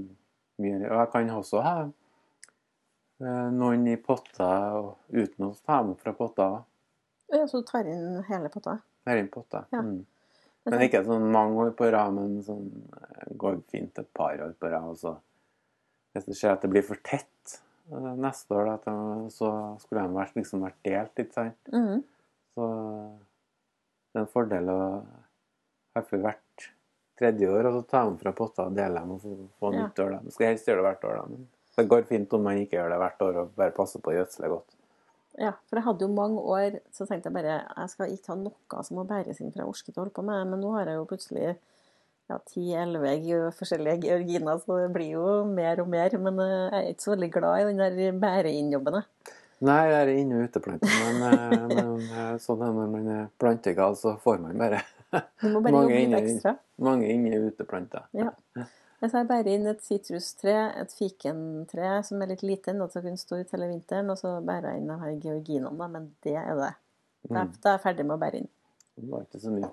mye. 0.59 0.83
Og 0.89 0.99
jeg 0.99 1.11
kan 1.15 1.31
også 1.31 1.63
ha 1.63 1.75
eh, 1.87 3.49
noen 3.55 3.87
i 3.87 3.97
potter 4.03 4.95
uten 5.15 5.47
å 5.47 5.53
ta 5.63 5.79
dem 5.79 5.95
opp 5.95 6.03
fra 6.03 6.15
potter. 6.19 6.61
Ja, 7.31 7.45
så 7.47 7.61
du 7.61 7.69
tar 7.69 7.87
inn 7.87 8.23
hele 8.27 8.51
potta? 8.51 8.81
Er 9.07 9.21
inn 9.21 9.31
potta. 9.31 9.67
Ja. 9.71 9.85
Mm. 9.85 10.03
Men 10.71 10.85
ikke 10.85 11.05
sånn 11.07 11.31
mange 11.33 11.65
år 11.65 11.73
på 11.79 11.89
rad, 11.93 12.13
men 12.17 12.39
sånn 12.47 12.67
eh, 12.99 13.33
går 13.41 13.61
fint 13.73 13.99
et 14.03 14.11
par 14.17 14.41
år 14.45 14.55
på 14.59 14.71
rad. 14.73 14.89
Og 14.93 14.99
så 15.01 15.15
hvis 16.15 16.29
det 16.29 16.37
skjer 16.39 16.55
at 16.57 16.65
det 16.65 16.71
blir 16.73 16.87
for 16.87 17.01
tett 17.07 17.59
eh, 17.93 18.13
neste 18.19 18.57
år, 18.57 18.73
da, 18.85 18.95
så 19.35 19.53
skulle 19.83 20.05
de 20.07 20.17
vært, 20.19 20.37
liksom 20.39 20.65
vært 20.67 20.81
delt, 20.87 21.23
ikke 21.25 21.37
sant. 21.37 21.73
Mm. 21.73 22.03
Så 22.57 22.69
det 24.09 24.19
er 24.19 24.25
en 24.25 24.33
fordel 24.33 24.73
å 24.73 24.81
ha 25.95 26.03
for 26.07 26.23
hvert 26.25 26.69
tredje 27.19 27.51
år, 27.51 27.67
og 27.69 27.79
så 27.79 27.85
ta 27.91 28.03
dem 28.07 28.19
fra 28.21 28.33
potta 28.37 28.69
og 28.71 28.77
dele 28.79 29.01
dem 29.03 29.15
og 29.17 29.23
få, 29.59 29.73
nytt 29.75 29.99
Ja. 29.99 30.05
år. 30.05 30.17
Da. 30.17 30.19
Du 30.25 30.31
skal 30.35 30.53
helst 30.53 30.69
gjøre 30.69 30.83
det 30.83 30.89
hvert 30.89 31.07
år, 31.11 31.17
da. 31.19 31.25
Men 31.35 31.49
det 31.79 31.89
går 31.93 32.03
fint 32.09 32.35
om 32.35 32.43
man 32.47 32.59
ikke 32.63 32.79
gjør 32.79 32.91
det 32.95 32.99
hvert 33.03 33.23
år 33.27 33.41
og 33.43 33.55
bare 33.59 33.75
passer 33.75 34.03
på 34.03 34.13
å 34.13 34.17
gjødsle 34.19 34.51
godt. 34.55 34.78
Ja, 35.39 35.53
for 35.71 35.79
jeg 35.79 35.87
hadde 35.87 36.07
jo 36.07 36.11
mange 36.11 36.43
år 36.43 36.79
så 36.95 37.07
tenkte 37.07 37.31
jeg 37.31 37.37
bare 37.37 37.59
jeg 37.63 37.91
skal 37.93 38.15
ikke 38.15 38.33
ha 38.33 38.39
noe 38.41 38.85
som 38.87 38.99
må 38.99 39.05
bæres 39.07 39.39
inn, 39.39 39.53
for 39.55 39.63
jeg 39.63 39.71
orket 39.71 39.99
å 39.99 40.03
holde 40.03 40.15
på 40.17 40.25
med. 40.27 40.49
Men 40.51 40.63
nå 40.65 40.73
har 40.75 40.91
jeg 40.91 40.99
jo 40.99 41.09
plutselig 41.11 41.45
ja, 42.29 42.39
10-11 42.39 43.53
forskjellige 43.57 44.03
georginer, 44.05 44.59
så 44.65 44.81
det 44.83 44.89
blir 44.97 45.13
jo 45.15 45.27
mer 45.49 45.81
og 45.85 45.91
mer. 45.93 46.17
Men 46.21 46.43
eh, 46.45 46.55
jeg 46.57 46.81
er 46.81 46.91
ikke 46.93 47.07
så 47.07 47.15
veldig 47.15 47.31
glad 47.39 47.61
i 47.61 47.69
den 47.71 47.83
der 47.85 48.19
bære-inn-jobben. 48.25 48.99
jeg. 48.99 49.35
Nei, 49.69 49.79
jeg 49.91 50.01
er 50.01 50.13
inne- 50.15 50.37
og 50.39 50.51
uteplanter, 50.51 50.99
men, 51.07 51.23
eh, 51.29 51.65
men 51.79 52.05
eh, 52.05 52.35
sånn 52.43 52.61
er 52.63 52.75
når 52.77 52.93
man 52.93 53.09
er 53.15 53.25
plantegal, 53.43 53.97
så 53.99 54.15
får 54.23 54.43
man 54.45 54.61
bare 54.61 54.83
Du 55.41 55.49
må 55.55 55.63
bare 55.65 55.73
mange 56.89 57.09
inne- 57.15 57.41
og 57.41 57.49
uteplanter. 57.53 58.07
Ja. 58.15 58.35
Jeg 58.99 59.29
bærer 59.29 59.47
inn 59.55 59.67
et 59.71 59.83
sitrustre, 59.87 60.55
et 60.81 60.91
fikentre 60.91 61.91
som 62.03 62.23
er 62.25 62.33
litt 62.33 62.43
lite 62.43 62.73
ennå 62.73 62.89
som 62.91 63.05
kunne 63.05 63.21
stå 63.21 63.39
ut 63.39 63.53
hele 63.55 63.69
vinteren, 63.71 64.11
og 64.11 64.19
så 64.19 64.33
bærer 64.43 64.73
jeg 64.75 64.81
inn 64.83 64.91
de 64.91 64.97
her 64.99 65.13
georginene, 65.23 65.89
men 65.95 66.09
det 66.27 66.35
er 66.41 66.55
det. 66.59 66.73
Da 67.29 67.45
Mm. 67.45 67.53
da 67.63 67.69
er 67.71 67.77
jeg 67.77 67.83
ferdig 67.85 68.07
med 68.07 68.17
å 68.17 68.21
bære 68.25 68.41
inn. 68.41 68.49
Det 68.97 69.11
var 69.11 69.23
ikke 69.23 69.41
så 69.41 69.51
mye. 69.55 69.71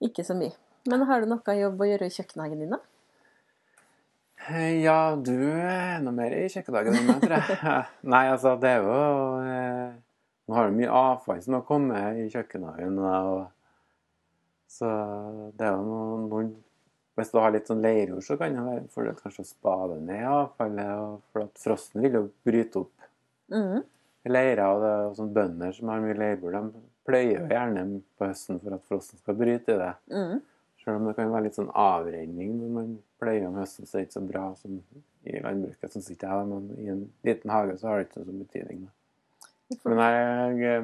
Ikke 0.00 0.24
så 0.24 0.34
mye. 0.38 0.52
Men 0.86 1.02
har 1.08 1.20
du 1.20 1.26
noe 1.26 1.56
jobb 1.58 1.80
å 1.82 1.88
gjøre 1.90 2.06
i 2.06 2.14
kjøkkenhagen 2.14 2.58
din, 2.62 2.70
da? 2.70 2.78
Eh, 4.48 4.80
Ja, 4.82 5.16
du 5.16 5.34
er 5.34 5.98
enda 5.98 6.12
mer 6.12 6.30
i 6.32 6.46
kjøkkenhagen 6.48 6.94
enn 6.96 7.06
meg, 7.06 7.20
tror 7.22 7.36
jeg. 7.36 7.58
Nei, 8.14 8.24
altså, 8.30 8.54
det 8.60 8.70
er 8.70 8.82
jo 8.86 8.94
eh, 9.42 9.92
Nå 10.48 10.54
har 10.56 10.66
du 10.70 10.76
mye 10.78 10.90
avfall 10.90 11.42
som 11.42 11.54
har 11.54 11.62
kommet 11.62 12.16
i 12.18 12.28
kjøkkenhagen. 12.32 12.96
Og, 12.98 13.50
så 14.66 14.88
det 15.54 15.66
er 15.66 15.76
jo 15.76 15.84
noen, 15.86 16.24
noen 16.30 16.48
Hvis 17.20 17.32
du 17.32 17.38
har 17.40 17.54
litt 17.54 17.68
sånn 17.70 17.82
leirjord, 17.84 18.24
så 18.26 18.36
kan 18.40 18.56
det 18.56 18.66
være 18.66 18.86
for 18.94 19.06
det 19.06 19.16
kanskje 19.20 19.44
å 19.44 19.48
spade 19.48 19.98
ned 20.04 20.26
avfallet. 20.28 21.24
For 21.32 21.46
at 21.46 21.60
frosten 21.62 22.04
vil 22.04 22.16
jo 22.18 22.22
bryte 22.46 22.84
opp 22.84 23.08
mm. 23.52 23.82
leira. 24.32 24.70
Og 24.74 24.84
det 24.84 24.92
er 24.94 25.18
sånn 25.18 25.34
bønder 25.36 25.76
som 25.76 25.92
har 25.92 26.04
mye 26.04 26.16
leirbord, 26.18 26.56
de 26.56 26.86
pløyer 27.10 27.36
jo 27.38 27.50
gjerne 27.50 27.84
på 28.18 28.28
høsten 28.28 28.60
for 28.62 28.76
at 28.76 28.88
frosten 28.88 29.20
skal 29.20 29.38
bryte 29.38 29.74
i 29.74 29.80
det. 29.80 29.92
Mm. 30.12 30.40
Selv 30.80 30.96
om 30.96 31.08
det 31.08 31.16
kan 31.18 31.32
være 31.32 31.48
litt 31.48 31.58
sånn 31.58 31.72
avrenning 31.76 32.54
når 32.56 32.72
man 32.76 32.92
pløyer 33.20 33.48
om 33.48 33.58
høsten, 33.60 33.88
så 33.88 33.98
er 33.98 34.04
det 34.04 34.08
ikke 34.08 34.18
så 34.18 34.24
bra 34.28 34.46
som 34.56 34.78
i 35.28 35.36
landbruket, 35.44 35.92
Sånn 35.92 36.06
sitter 36.06 36.30
jeg. 36.30 36.48
Men 36.48 36.70
i 36.80 36.88
en 36.94 37.04
liten 37.26 37.52
hage 37.52 37.76
så 37.80 37.90
har 37.90 38.00
det 38.00 38.08
ikke 38.08 38.20
så 38.20 38.24
stor 38.24 38.40
betydning. 38.40 38.86
Men 39.84 40.00
jeg 40.02 40.78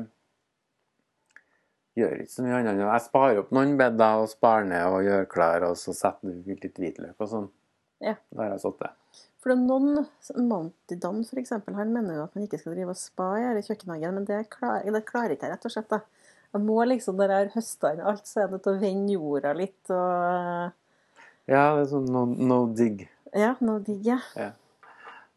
gjør 1.97 2.21
ikke 2.23 2.33
så 2.35 2.45
mye 2.45 2.59
annet. 2.61 2.83
Jeg 2.85 3.05
sparer 3.07 3.41
opp 3.43 3.53
noen 3.57 3.77
bedder 3.81 4.23
og 4.23 4.31
sparer 4.33 4.69
ned 4.69 4.85
og 4.93 5.07
gjør 5.07 5.29
klær, 5.33 5.67
og 5.71 5.79
så 5.81 5.95
setter 5.97 6.35
du 6.35 6.53
litt 6.53 6.81
hvitløk 6.81 7.17
og 7.17 7.31
sånn. 7.33 7.49
Ja. 8.05 8.17
Da 8.31 8.43
har 8.43 8.53
jeg 8.55 8.65
satt 8.67 8.83
For 9.41 9.53
det 9.53 9.57
er 9.57 9.63
noen, 9.65 10.07
Monty 10.49 10.99
f.eks. 10.99 11.31
for 11.31 11.41
eksempel, 11.41 11.77
han 11.79 11.95
mener 11.95 12.19
jo 12.19 12.27
at 12.27 12.37
man 12.37 12.45
ikke 12.45 12.61
skal 12.61 12.77
drive 12.77 12.93
og 12.93 13.01
spa 13.01 13.31
i 13.41 13.63
kjøkkenhagen, 13.65 14.19
men 14.19 14.29
det 14.29 14.43
klarer, 14.53 14.91
det 14.93 15.05
klarer 15.09 15.37
ikke 15.37 15.49
jeg 15.49 15.57
rett 15.57 15.69
og 15.69 15.75
slett. 15.77 15.89
da. 15.93 16.03
Jeg 16.57 16.65
må 16.65 16.77
liksom, 16.89 17.17
Når 17.19 17.33
jeg 17.33 17.45
har 17.45 17.55
høsta 17.57 17.93
inn 17.95 18.05
alt, 18.13 18.29
så 18.29 18.43
er 18.45 18.53
det 18.53 18.63
til 18.65 18.77
å 18.77 18.83
vende 18.83 19.17
jorda 19.17 19.55
litt 19.57 19.93
og 19.93 20.73
Ja, 21.47 21.65
det 21.77 21.85
er 21.85 21.91
sånn 21.91 22.09
no, 22.11 22.25
no 22.27 22.61
dig. 22.75 23.07
Ja, 23.37 23.55
no 23.61 23.79
dig, 23.79 24.01
ja. 24.07 24.19
ja. 24.39 24.53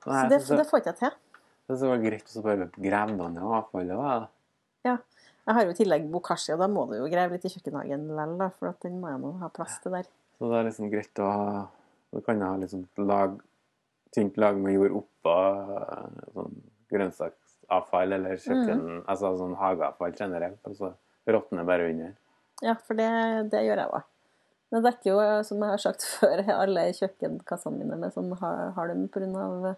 Nei, 0.08 0.22
Så 0.24 0.30
det, 0.32 0.39
så 0.48 0.58
det 0.58 0.68
får 0.70 0.82
ikke 0.82 0.94
jeg 0.94 1.00
til. 1.04 1.18
det 1.70 1.80
så 1.82 1.96
greit 2.01 2.36
å 2.39 2.44
bare 2.46 2.70
grave 2.75 3.30
ned 3.36 3.44
avfallet. 3.44 4.00
Da. 4.00 4.20
Jeg 5.50 5.58
har 5.58 5.65
jo 5.65 5.74
i 5.74 5.77
tillegg 5.79 6.03
bokashi, 6.13 6.51
og 6.53 6.60
da 6.62 6.68
må 6.70 6.84
du 6.86 7.00
jo 7.00 7.08
grave 7.10 7.34
litt 7.34 7.46
i 7.48 7.50
kjøkkenhagen 7.50 8.03
likevel, 8.13 8.51
for 8.60 8.75
den 8.86 9.00
må 9.01 9.10
jeg 9.10 9.22
nå 9.24 9.32
ha 9.41 9.48
plass 9.50 9.79
til 9.82 9.96
der. 9.98 10.10
Så 10.38 10.50
det 10.51 10.60
er 10.60 10.68
liksom 10.68 10.91
greit 10.94 11.22
å 11.25 11.29
ha 11.34 11.46
Du 12.13 12.22
kan 12.25 12.41
ha 12.41 12.56
liksom 12.58 12.86
lag, 13.06 13.36
tynt 14.15 14.38
lag 14.41 14.58
med 14.58 14.74
jord 14.74 14.96
oppå 15.03 15.34
sånn 16.34 16.56
grønnsaksavfall 16.89 18.15
eller 18.18 18.39
kjøkken 18.41 19.03
Altså 19.03 19.36
sånn 19.38 19.58
hageavfall 19.60 20.15
generelt. 20.18 20.62
Og 20.70 20.77
så 20.77 20.94
råtner 21.29 21.68
bare 21.70 21.89
under. 21.91 22.15
Ja, 22.65 22.75
for 22.77 22.98
det, 22.98 23.10
det 23.53 23.65
gjør 23.65 23.84
jeg 23.84 23.94
òg. 23.98 24.08
Det 24.70 24.82
dekker 24.86 25.10
jo, 25.10 25.20
som 25.50 25.65
jeg 25.65 25.74
har 25.74 25.82
sagt 25.82 26.06
før, 26.20 26.44
alle 26.53 26.88
kjøkkenkassene 26.98 27.82
mine 27.82 27.98
med 28.01 28.13
sånn 28.13 28.36
halm 28.38 29.08
pga. 29.13 29.75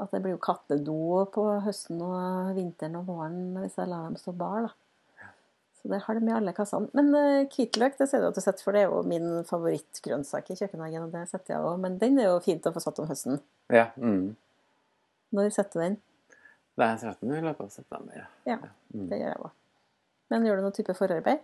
at 0.00 0.12
det 0.12 0.22
blir 0.24 0.36
jo 0.36 0.42
kattedo 0.44 1.24
på 1.32 1.44
høsten 1.64 2.00
og 2.04 2.56
vinteren 2.56 2.98
og 3.00 3.08
våren 3.08 3.56
hvis 3.62 3.78
jeg 3.80 3.88
lar 3.92 4.08
dem 4.08 4.16
stå 4.20 4.32
bar. 4.36 4.68
da. 4.68 4.85
Så 5.86 5.92
det 5.92 6.00
har 6.02 6.18
de 6.18 6.26
i 6.26 6.32
alle 6.34 6.52
kassene. 6.56 6.88
Men 6.98 7.12
uh, 7.14 7.44
hvitløk 7.52 7.94
det 8.00 8.08
ser 8.10 8.24
du 8.24 8.26
at 8.26 8.34
du 8.34 8.40
setter, 8.42 8.64
for 8.66 8.74
det 8.74 8.80
er 8.82 8.88
jo 8.90 9.02
min 9.06 9.44
favorittgrønnsak 9.46 10.48
i 10.50 10.56
kjøkkenhagen. 10.58 11.04
og 11.06 11.12
det 11.14 11.28
setter 11.30 11.54
jeg 11.54 11.62
også. 11.62 11.80
Men 11.84 11.98
den 12.00 12.18
er 12.18 12.32
jo 12.32 12.40
fint 12.42 12.66
å 12.66 12.72
få 12.74 12.82
satt 12.82 12.98
om 12.98 13.06
høsten. 13.06 13.38
Ja. 13.70 13.84
Mm. 13.96 14.32
Når 15.36 15.52
setter 15.54 15.78
du 15.78 15.84
den? 15.84 15.98
Det 16.76 16.84
er 16.88 16.96
13 17.12 17.30
i 17.36 17.40
løpet 17.44 17.60
av 17.68 17.70
september. 17.70 18.16
ja. 18.18 18.26
Ja, 18.46 18.58
Mm. 18.94 19.08
det 19.10 19.18
gjør 19.20 19.28
jeg 19.30 19.38
òg. 19.44 19.50
Men 20.30 20.44
gjør 20.46 20.56
du 20.56 20.62
noen 20.62 20.72
type 20.74 20.94
forarbeid? 20.94 21.38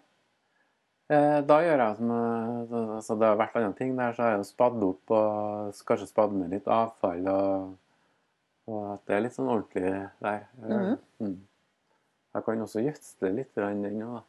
Eh, 1.11 1.41
Da 1.47 1.61
gjør 1.63 1.79
jeg 1.79 1.97
som 1.97 2.11
eh, 2.11 2.97
altså 2.97 3.19
Det 3.19 3.27
har 3.29 3.37
vært 3.37 3.57
andre 3.57 3.73
ting 3.79 3.97
der, 3.97 4.13
så 4.13 4.23
har 4.23 4.31
jeg 4.33 4.39
jo 4.43 4.49
spadd 4.51 4.83
opp 4.83 5.11
og 5.11 5.73
kanskje 5.87 6.09
spadd 6.11 6.33
ned 6.33 6.51
litt 6.51 6.67
avfall. 6.67 7.27
Og, 7.29 7.77
og 8.67 8.93
at 8.95 9.07
det 9.07 9.17
er 9.17 9.25
litt 9.27 9.35
sånn 9.39 9.49
ordentlig 9.55 10.11
der. 10.23 10.47
Mhm. 10.59 10.99
Mm. 11.21 11.41
Jeg 12.35 12.45
kan 12.45 12.63
også 12.65 12.81
gjødsle 12.81 13.35
litt, 13.37 13.55
grann 13.55 13.83
da. 13.83 14.23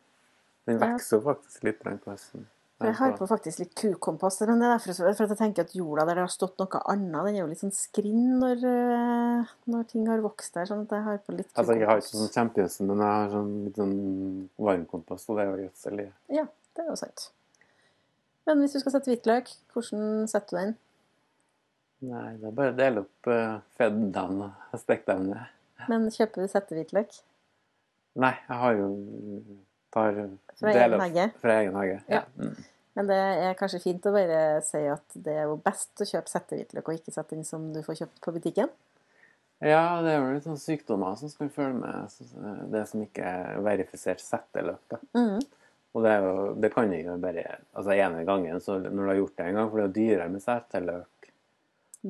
Den 0.67 0.79
Ja. 0.79 0.93
vokser 0.93 1.17
jo 1.17 1.21
faktisk 1.27 1.63
litt 1.63 1.79
på 1.83 2.11
høsten. 2.11 2.45
For 2.77 2.87
jeg 2.87 2.95
har 2.95 3.13
på 3.15 3.27
faktisk 3.29 3.59
litt 3.59 3.75
kukompass 3.75 4.41
men 4.41 4.59
det 4.59 4.65
er 4.67 4.77
derfor 4.77 4.95
for 5.15 5.23
at 5.23 5.29
jeg 5.29 5.37
tenker 5.37 5.63
at 5.63 5.75
jorda 5.77 6.05
der 6.05 6.15
det 6.15 6.23
har 6.25 6.31
stått 6.33 6.57
noe 6.59 6.81
annet, 6.91 7.25
den 7.25 7.35
er 7.35 7.39
jo 7.43 7.47
litt 7.47 7.61
sånn 7.61 7.71
skrinn 7.71 8.39
når, 8.41 8.63
eh, 8.67 9.51
når 9.71 9.87
ting 9.87 10.07
har 10.07 10.19
vokst 10.19 10.53
der. 10.53 10.65
Sånn 10.65 10.81
at 10.83 10.89
jeg 10.89 11.03
har 11.03 11.17
på 11.19 11.37
litt 11.37 11.53
Altså, 11.55 11.77
jeg 11.77 11.87
har 11.87 12.01
ikke 12.01 12.17
sånn 12.17 12.33
kjempegjødsel, 12.35 12.87
men 12.87 12.97
jeg 12.97 13.07
har 13.07 13.29
sånn 13.29 13.53
litt 13.65 13.79
sånn 13.79 14.49
varmkompost, 14.59 15.29
og 15.29 15.37
det 15.37 15.45
er 15.45 15.51
jo 15.51 15.63
gjødsel 15.63 15.99
i. 16.03 16.11
Ja, 16.39 16.45
det 16.75 16.83
er 16.83 16.89
jo 16.89 16.95
sant. 16.95 17.29
Men 18.45 18.59
hvis 18.59 18.73
du 18.73 18.79
skal 18.79 18.97
sette 18.97 19.11
hvitløk, 19.13 19.53
hvordan 19.71 20.27
setter 20.27 20.57
du 20.57 20.61
den? 20.63 20.75
Nei, 22.03 22.35
det 22.35 22.49
er 22.49 22.55
bare 22.57 22.73
å 22.73 22.75
dele 22.75 23.03
opp 23.05 23.27
uh, 23.31 23.59
fedden 23.79 24.41
og 24.43 24.79
steke 24.81 25.07
dem 25.07 25.29
ned. 25.29 25.53
Men 25.87 26.09
kjøper 26.11 26.43
du 26.43 26.51
settehvitløk? 26.51 27.15
Nei, 28.19 28.33
jeg 28.49 28.57
har 28.59 28.75
jo 28.75 28.89
tar 29.93 30.21
Fra 30.59 30.73
deler 30.73 30.97
egen 30.97 31.03
hage? 31.05 31.27
Fra 31.41 31.57
egen 31.61 31.77
hage. 31.79 31.99
Ja. 32.11 32.23
Mm. 32.39 32.55
Men 32.93 33.09
det 33.09 33.17
er 33.17 33.55
kanskje 33.57 33.81
fint 33.81 34.05
å 34.05 34.13
bare 34.13 34.41
si 34.65 34.81
at 34.85 35.15
det 35.17 35.33
er 35.33 35.47
jo 35.49 35.57
best 35.61 36.03
å 36.03 36.07
kjøpe 36.07 36.29
settehvitløk, 36.29 36.89
og 36.89 36.99
ikke 36.99 37.13
sette 37.15 37.33
den 37.33 37.47
som 37.47 37.71
du 37.73 37.81
får 37.85 38.03
kjøpt 38.03 38.21
på 38.21 38.33
butikken. 38.35 38.69
Ja, 39.63 40.01
det 40.03 40.11
er 40.11 40.19
jo 40.19 40.33
litt 40.35 40.45
sånn 40.45 40.59
sykdommer 40.59 41.15
som 41.17 41.31
skal 41.31 41.49
følge 41.53 41.79
med 41.79 42.69
det 42.73 42.83
som 42.89 43.01
ikke 43.05 43.23
er 43.23 43.61
verifisert 43.63 44.21
setteløk. 44.21 44.81
Da. 44.91 44.99
Mhm. 45.17 45.43
Og 45.93 46.01
det, 46.01 46.09
er 46.09 46.23
jo, 46.25 46.37
det 46.57 46.71
kan 46.73 46.89
du 46.89 46.97
gjøre 46.97 47.21
bare 47.21 47.41
altså 47.77 47.93
ene 47.93 48.23
gangen, 48.25 48.61
så 48.65 48.79
når 48.81 48.97
du 48.97 49.09
har 49.11 49.17
gjort 49.19 49.35
det 49.37 49.45
en 49.45 49.57
gang, 49.59 49.67
for 49.69 49.77
det 49.77 49.83
er 49.83 49.89
jo 49.89 49.97
dyrere 49.97 50.29
med 50.33 50.41
setteløk, 50.41 51.27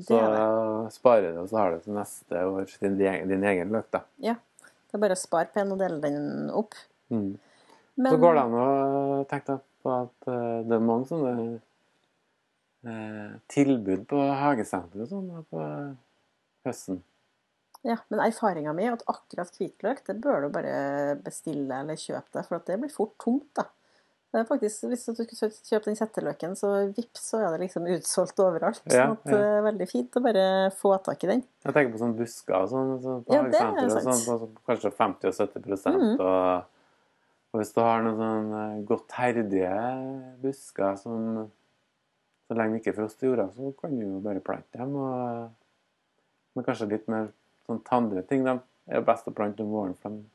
så 0.08 0.20
er 0.22 0.32
det. 0.34 0.94
sparer 0.96 1.34
du, 1.36 1.42
og 1.42 1.50
så 1.52 1.60
har 1.60 1.74
du 1.74 1.84
til 1.84 1.98
neste 1.98 2.46
år 2.48 2.72
din, 2.80 2.96
din 3.30 3.44
egen 3.52 3.76
løk. 3.76 3.90
da. 3.94 4.02
Ja. 4.24 4.38
Det 4.64 4.98
er 4.98 5.04
bare 5.04 5.18
å 5.18 5.20
spare 5.20 5.52
på 5.52 5.60
en 5.62 5.74
og 5.76 5.82
dele 5.84 6.00
den 6.02 6.50
opp. 6.54 6.78
Mm. 7.12 7.34
Men, 7.96 8.12
Så 8.12 8.20
går 8.22 8.38
det 8.38 8.44
an 8.48 8.58
å 8.58 8.68
tenke 9.30 9.60
på 9.84 9.94
at 9.94 10.30
eh, 10.32 10.60
det 10.66 10.78
er 10.78 10.86
mange 10.88 11.10
sånne 11.10 11.34
eh, 12.90 13.34
tilbud 13.54 14.08
på 14.10 14.22
hagesenter 14.40 15.06
og 15.06 15.12
sånn 15.12 15.30
på 15.52 15.66
høsten. 16.68 17.04
Ja, 17.84 17.98
men 18.08 18.22
erfaringa 18.24 18.72
mi 18.76 18.86
er 18.88 18.96
at 18.96 19.04
akkurat 19.12 19.52
hvitløk, 19.60 20.06
det 20.08 20.16
bør 20.24 20.46
du 20.46 20.52
bare 20.56 20.76
bestille 21.20 21.82
eller 21.84 22.00
kjøpe 22.00 22.38
det, 22.38 22.46
for 22.48 22.62
at 22.62 22.70
det 22.70 22.80
blir 22.80 22.94
fort 22.94 23.18
tomt, 23.22 23.50
da. 23.60 23.68
Det 24.34 24.40
er 24.42 24.46
faktisk, 24.50 24.88
Hvis 24.90 25.04
du 25.06 25.12
skulle 25.14 25.50
kjøpe 25.54 25.92
den 25.92 25.98
setteløken, 26.00 26.56
så 26.58 26.70
vips, 26.96 27.28
så 27.30 27.44
er 27.44 27.52
det 27.54 27.68
liksom 27.68 27.86
utsolgt 27.94 28.40
overalt. 28.42 28.80
Ja, 28.90 29.04
sånn 29.04 29.20
at 29.20 29.28
det 29.30 29.42
er 29.46 29.60
veldig 29.68 29.88
fint 29.92 30.18
å 30.18 30.24
bare 30.26 30.46
få 30.74 30.96
tak 31.06 31.22
i 31.28 31.30
den. 31.30 31.44
Jeg 31.62 31.76
tenker 31.76 31.94
på 31.94 32.02
sånne 32.02 32.18
busker 32.18 32.56
og 32.58 32.72
sånn, 32.72 32.96
så 33.04 33.18
på 33.28 33.36
Ja, 33.36 33.44
det 33.46 33.60
er 33.62 33.92
sant. 33.94 34.24
sånn, 34.26 34.48
på 34.56 34.72
kanskje 34.72 34.90
50 35.04 35.30
og 35.30 35.38
70 35.38 35.86
mm. 35.86 36.16
og, 36.16 36.73
Og 37.54 37.62
hvis 37.62 37.74
du 37.76 37.80
har 37.86 38.02
noen 38.02 38.18
sånn 38.18 38.86
godt 38.90 39.14
herdige 39.20 39.74
busker 40.42 40.96
som 40.98 41.50
Så 42.50 42.56
lenge 42.58 42.76
det 42.76 42.82
ikke 42.82 42.92
er 42.92 42.98
frost 42.98 43.22
i 43.24 43.30
jorda, 43.30 43.46
så 43.56 43.70
kan 43.80 43.94
du 43.96 44.02
jo 44.04 44.20
bare 44.22 44.42
plante 44.44 44.78
dem. 44.78 44.96
Og, 45.00 45.52
men 46.54 46.66
kanskje 46.66 46.90
litt 46.92 47.06
mer 47.10 47.30
sånn 47.66 47.80
tandre 47.88 48.22
ting. 48.28 48.44
De 48.44 48.58
er 48.92 49.06
best 49.08 49.30
å 49.30 49.34
plante 49.34 49.64
om 49.64 49.72
våren, 49.72 49.94
for 50.02 50.12
de, 50.12 50.26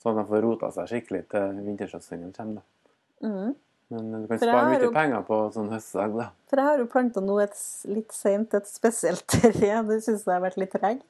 sånn 0.00 0.16
at 0.16 0.22
de 0.22 0.30
får 0.30 0.42
rota 0.46 0.70
seg 0.74 0.88
skikkelig 0.94 1.20
til 1.34 1.60
vintersesongen 1.66 2.32
kommer. 2.34 2.62
Da. 2.62 3.28
Mm. 3.28 3.52
Men 3.92 4.08
du 4.14 4.26
kan 4.30 4.40
spare 4.40 4.64
mye 4.72 4.80
jo- 4.86 4.94
penger 4.96 5.22
på 5.28 5.38
sånn 5.58 5.70
høstsag, 5.74 6.16
da. 6.16 6.30
For 6.48 6.62
jeg 6.62 6.70
har 6.70 6.82
jo 6.82 6.88
planta 6.96 7.22
nå 7.28 7.36
et, 7.44 7.60
litt 7.92 8.16
seint 8.16 8.56
et 8.56 8.72
spesielt 8.72 9.26
tre. 9.34 9.52
Det 9.60 10.00
syns 10.08 10.24
jeg 10.24 10.32
har 10.32 10.42
vært 10.48 10.58
litt 10.64 10.72
treg? 10.72 11.04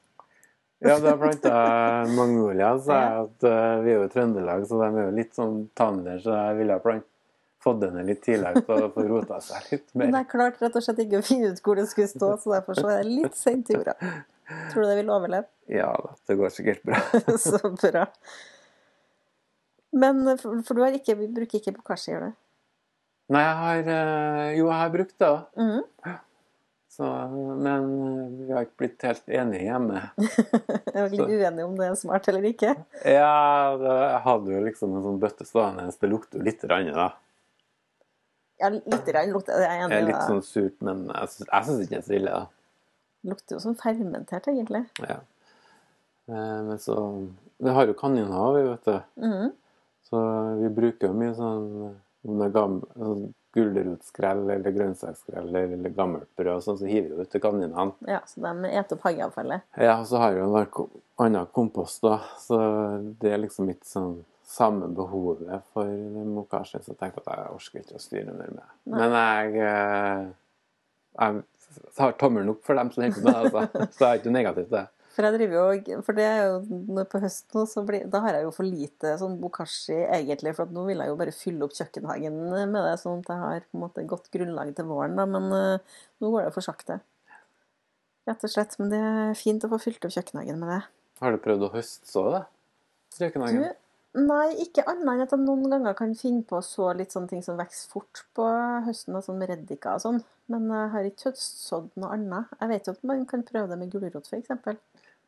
Ja, 0.79 0.95
har 0.95 1.17
planta 1.19 1.53
magnolia, 2.15 2.71
så 2.79 2.93
er 2.95 3.01
jeg 3.03 3.23
at 3.25 3.45
uh, 3.49 3.81
vi 3.83 3.91
er 3.91 3.97
jo 3.97 4.03
i 4.05 4.11
Trøndelag, 4.13 4.61
så 4.67 4.79
de 4.79 4.87
er 4.87 5.07
jo 5.09 5.15
litt 5.17 5.33
sånn 5.35 5.57
tander, 5.75 6.21
så 6.23 6.37
jeg 6.37 6.59
ville 6.61 6.77
ha 6.77 6.93
fått 7.59 7.81
den 7.81 7.99
litt 8.07 8.21
tidligere 8.23 8.63
for 8.67 8.85
å 8.85 8.91
få 8.93 9.03
rota 9.09 9.41
seg 9.43 9.73
litt 9.73 9.87
mer. 9.97 10.05
Men 10.07 10.19
jeg 10.21 10.29
klarte 10.31 10.63
rett 10.63 10.77
og 10.79 10.85
slett 10.85 11.01
ikke 11.03 11.19
å 11.19 11.25
finne 11.27 11.51
ut 11.51 11.59
hvor 11.65 11.81
det 11.81 11.87
skulle 11.91 12.11
stå, 12.11 12.29
så 12.39 12.53
derfor 12.55 12.79
så 12.79 12.93
er 12.93 13.01
det 13.03 13.17
litt 13.17 13.35
sent 13.39 13.71
i 13.73 13.75
jorda. 13.75 13.97
Tror 14.71 14.85
du 14.85 14.89
det 14.89 14.99
vil 15.01 15.11
overleve? 15.13 15.49
Ja 15.69 15.91
da, 16.01 16.15
det 16.25 16.39
går 16.39 16.49
sikkert 16.49 16.79
bra. 16.87 16.97
så 17.37 17.59
bra. 17.75 18.07
Men 19.99 20.23
for, 20.39 20.63
for 20.65 20.79
du 20.79 20.81
har 20.81 20.95
ikke, 20.97 21.13
bruker 21.19 21.59
ikke 21.59 21.75
bokashi, 21.75 22.13
gjør 22.15 22.23
du? 22.29 22.39
Nei, 23.35 23.43
jeg 23.43 23.59
har 23.59 23.91
eh, 23.93 24.47
Jo, 24.57 24.63
jeg 24.71 24.79
har 24.79 24.95
brukt 24.95 25.15
det 25.21 25.27
òg. 25.29 25.43
Mhm. 25.59 26.15
Så, 26.99 27.07
men 27.63 27.85
eh, 28.03 28.31
vi 28.43 28.51
har 28.51 28.65
ikke 28.65 28.81
blitt 28.81 29.03
helt 29.07 29.29
enige 29.31 29.69
hjemme. 29.69 30.01
Jeg 30.19 30.97
er 30.99 31.13
litt 31.13 31.29
uenig 31.31 31.63
om 31.63 31.77
det 31.79 31.85
er 31.87 31.95
smart 31.95 32.27
eller 32.27 32.43
ikke. 32.49 32.73
Ja, 33.07 33.29
det, 33.79 33.93
jeg 34.01 34.21
hadde 34.25 34.51
jo 34.57 34.63
liksom 34.65 34.97
en 34.97 35.05
sånn 35.05 35.21
bøtte 35.21 35.47
stående, 35.47 35.85
det 36.01 36.09
lukter 36.11 36.41
jo 36.41 36.47
litt, 36.49 36.65
rann, 36.67 36.89
da. 36.97 37.05
Ja, 38.59 38.73
litt 38.75 39.11
rann 39.15 39.31
lukter 39.31 39.55
det. 39.55 39.69
Jeg 39.69 39.79
er 39.79 39.87
Det 39.87 39.95
enig 39.95 39.95
er 39.95 40.03
i 40.03 40.09
litt 40.09 40.17
det. 40.19 40.27
sånn 40.27 40.43
surt, 40.43 40.75
men 40.83 41.05
jeg 41.07 41.31
syns, 41.37 41.79
ikke 41.85 41.93
det 41.95 42.01
er 42.01 42.07
så 42.09 42.17
ille, 42.19 42.35
da. 42.35 42.43
Lukter 43.31 43.55
jo 43.55 43.63
som 43.63 43.79
fermentert, 43.79 44.51
egentlig. 44.51 44.83
Ja. 45.07 45.21
Eh, 46.27 46.59
Men 46.67 46.77
så 46.83 46.97
Vi 47.63 47.71
har 47.75 47.87
jo 47.87 47.95
vi, 48.57 48.67
vet 48.67 48.85
du. 48.91 48.99
Mm. 49.23 49.49
Så 50.09 50.19
vi 50.59 50.69
bruker 50.75 51.07
jo 51.13 51.15
mye 51.15 51.33
sånn 51.35 51.65
om 52.27 52.39
det 52.39 52.45
er 52.49 52.53
gammel, 52.59 52.83
sånn 52.99 53.25
gulrotskrell 53.55 54.43
eller 54.49 54.73
grønnsaksskrell 54.75 55.55
eller 55.55 55.93
gammelt 55.95 56.29
brød, 56.37 56.55
og 56.55 56.65
sånn, 56.65 56.79
så 56.81 56.89
hiver 56.89 57.15
vi 57.17 57.25
ut 57.25 57.31
til 57.33 57.43
kaninene. 57.43 57.85
Ja, 58.07 58.21
så 58.29 58.43
de 58.45 58.71
eter 58.71 58.97
opp 58.97 59.05
hageavfallet. 59.07 59.65
Ja, 59.77 59.95
og 59.99 60.09
så 60.09 60.21
har 60.21 60.35
vi 60.35 60.43
en 60.43 60.57
annen 61.19 61.53
kompost, 61.55 62.03
da, 62.05 62.19
så 62.41 62.59
det 63.21 63.33
er 63.33 63.41
liksom 63.41 63.71
ikke 63.73 63.89
sånn 63.89 64.19
samme 64.49 64.87
behovet 64.97 65.65
for 65.73 65.89
mokasje, 66.25 66.81
så 66.81 66.93
jeg 66.93 66.99
tenkte 67.01 67.21
at 67.21 67.33
jeg 67.35 67.55
orker 67.55 67.83
ikke 67.83 67.99
å 67.99 68.01
styre 68.01 68.33
mer 68.33 68.53
med. 68.55 68.63
det. 68.63 68.95
Men 68.95 69.17
jeg, 69.17 69.67
eh, 69.69 70.23
jeg 71.19 71.43
har 71.99 72.15
tommelen 72.21 72.55
opp 72.55 72.63
for 72.65 72.79
dem 72.79 72.89
som 72.93 73.05
med 73.05 73.29
det, 73.29 73.35
altså. 73.43 73.67
så 73.93 74.05
jeg 74.05 74.09
er 74.09 74.23
ikke 74.23 74.33
negativ 74.33 74.65
til 74.69 74.77
det. 74.79 74.87
For 75.19 75.27
jeg 75.27 75.35
driver 75.35 75.57
jo, 75.83 75.95
for 76.07 76.15
det 76.15 76.23
er 76.23 76.37
jo 76.47 77.01
på 77.11 77.19
høsten 77.19 77.65
så 77.67 77.81
blir, 77.83 78.05
da 78.07 78.21
har 78.23 78.37
jeg 78.37 78.45
jo 78.45 78.51
for 78.55 78.63
lite 78.63 79.09
sånn 79.19 79.33
bokashi 79.41 79.97
egentlig, 80.05 80.53
for 80.55 80.71
nå 80.71 80.85
vil 80.87 81.01
jeg 81.03 81.11
jo 81.11 81.17
bare 81.19 81.33
fylle 81.35 81.65
opp 81.65 81.73
kjøkkenhagen 81.75 82.37
med 82.55 82.77
det, 82.77 82.93
sånn 83.01 83.19
at 83.19 83.31
jeg 83.33 83.41
har 83.41 83.65
på 83.65 83.75
en 83.75 83.81
måte 83.83 84.05
godt 84.07 84.29
grunnlag 84.31 84.71
til 84.77 84.87
våren, 84.87 85.17
da, 85.19 85.25
men 85.27 85.49
uh, 85.51 85.97
nå 86.23 86.29
går 86.31 86.47
det 86.47 86.53
for 86.55 86.63
sakte. 86.63 87.01
Rett 88.31 88.45
og 88.47 88.53
slett, 88.53 88.77
men 88.79 88.93
det 88.93 89.01
er 89.09 89.35
fint 89.35 89.67
å 89.67 89.71
få 89.73 89.81
fylt 89.89 90.07
opp 90.07 90.15
kjøkkenhagen 90.15 90.61
med 90.61 90.71
det. 90.71 90.79
Har 91.19 91.35
du 91.35 91.43
prøvd 91.43 91.67
å 91.67 91.71
høstså 91.73 92.23
det? 92.37 92.41
Kjøkkenhagen? 93.17 93.65
Du, 93.67 94.23
nei, 94.23 94.45
ikke 94.63 94.85
annet 94.87 95.03
enn 95.17 95.25
at 95.25 95.35
jeg 95.35 95.43
noen 95.43 95.67
ganger 95.75 95.97
kan 95.99 96.15
finne 96.15 96.47
på 96.47 96.61
å 96.61 96.63
så 96.63 96.93
litt 96.95 97.11
sånne 97.11 97.33
ting 97.33 97.43
som 97.43 97.59
vokser 97.59 97.91
fort 97.91 98.23
på 98.39 98.47
høsten, 98.87 99.19
og 99.19 99.27
sånn 99.27 99.43
med 99.43 99.51
reddiker 99.51 99.99
og 99.99 100.05
sånn. 100.05 100.23
Men 100.47 100.71
jeg 100.71 100.93
har 100.95 101.11
ikke 101.11 101.33
høstsådd 101.33 101.91
noe 101.99 102.15
annet. 102.15 102.55
Jeg 102.63 102.71
vet 102.71 102.87
jo 102.87 102.95
at 102.95 103.05
man 103.11 103.27
kan 103.27 103.43
prøve 103.51 103.67
det 103.73 103.81
med 103.83 103.91
gulrot, 103.91 104.31
eksempel. 104.39 104.79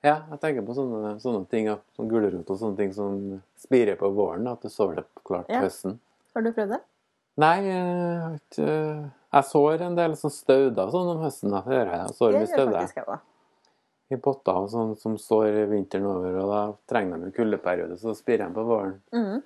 Ja, 0.03 0.15
jeg 0.31 0.39
tenker 0.41 0.63
på 0.65 0.73
sånne, 0.73 1.15
sånne 1.21 1.43
ting, 1.51 1.67
at 1.69 1.81
sånn 1.97 2.07
gulrot 2.09 2.49
og 2.49 2.57
sånne 2.57 2.77
ting 2.79 2.93
som 2.95 3.17
spirer 3.61 3.99
på 3.99 4.09
våren, 4.17 4.47
at 4.49 4.61
du 4.65 4.69
sår 4.69 4.95
det 4.95 5.03
klart 5.27 5.49
Ja. 5.53 5.61
høsten. 5.61 5.99
Har 6.33 6.41
du 6.41 6.51
prøvd 6.51 6.69
det? 6.75 6.81
Nei, 7.37 7.57
jeg 7.63 8.39
Jeg 9.31 9.43
sår 9.47 9.81
en 9.85 9.95
del 9.95 10.11
sånn 10.19 10.31
stauder 10.33 10.89
sånn 10.91 11.11
om 11.15 11.21
høsten. 11.23 11.51
da, 11.51 11.61
jeg. 11.67 12.09
Sår 12.17 12.31
Det 12.33 12.47
gjør 12.49 12.71
faktisk 12.73 12.95
jeg 12.95 13.05
òg. 13.05 13.19
i 14.11 14.15
potter 14.17 14.51
og 14.53 14.69
sånn 14.69 14.97
som 14.97 15.15
står 15.17 15.67
vinteren 15.69 16.05
over, 16.05 16.35
og 16.41 16.49
da 16.51 16.73
trenger 16.87 17.17
de 17.19 17.25
en 17.25 17.31
kuldeperiode, 17.31 17.97
så 17.97 18.11
spirer 18.13 18.49
de 18.49 18.53
på 18.55 18.65
våren. 18.65 18.99
Mm. 19.13 19.41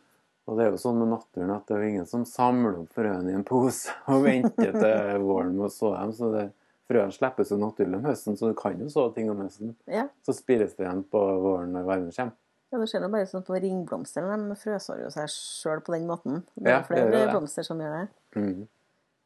Og 0.48 0.58
det 0.58 0.66
er 0.66 0.72
jo 0.72 0.78
sånn 0.78 0.98
med 0.98 1.10
naturen 1.10 1.52
at 1.52 1.66
det 1.68 1.76
er 1.78 1.84
ingen 1.84 2.06
som 2.08 2.24
samler 2.26 2.80
opp 2.80 2.90
frøene 2.94 3.30
i 3.30 3.36
en 3.36 3.44
pose 3.44 3.90
og 4.08 4.24
venter 4.28 4.72
til 4.74 5.22
våren 5.22 5.54
med 5.56 5.68
å 5.68 5.72
så 5.74 5.94
dem. 6.00 6.12
Så 6.14 6.32
det, 6.34 6.52
frøene 6.90 7.14
slippes 7.16 7.52
jo 7.54 7.58
naturlig 7.62 7.98
om 8.00 8.06
høsten, 8.10 8.38
så 8.38 8.52
du 8.52 8.58
kan 8.60 8.78
jo 8.82 8.90
så 8.94 9.08
ting 9.16 9.30
om 9.34 9.40
høsten. 9.42 9.76
Ja. 9.90 10.08
Så 10.26 10.36
spires 10.38 10.76
det 10.78 10.86
igjen 10.86 11.04
på 11.10 11.22
våren 11.44 11.74
når 11.76 11.88
varmen 11.88 12.12
kommer. 12.16 12.36
Ja, 12.74 12.80
det 12.82 12.88
skjer 12.92 13.06
jo 13.06 13.10
bare 13.14 13.28
sånn 13.30 13.44
på 13.46 13.56
ringblomstene, 13.62 14.36
De 14.50 14.56
frøsår 14.60 15.04
jo 15.06 15.10
seg 15.14 15.30
sjøl 15.32 15.84
på 15.86 15.94
den 15.96 16.08
måten. 16.10 16.42
Det 16.56 16.70
Ja, 16.72 16.80
er 16.80 16.82
det 16.82 16.88
flere 16.90 17.06
gjør 17.12 17.22
det. 17.22 17.28
blomster 17.36 17.64
som 17.68 17.80
gjør 17.80 17.94
det. 18.00 18.08
Mm. 18.36 18.66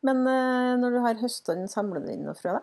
Men 0.09 0.27
eh, 0.27 0.73
når 0.79 0.91
du 0.95 0.99
har 1.03 1.15
høstene, 1.23 1.67
samler 1.71 2.03
du 2.05 2.11
inn 2.13 2.27
noe 2.27 2.35
frø, 2.37 2.53
da? 2.59 2.61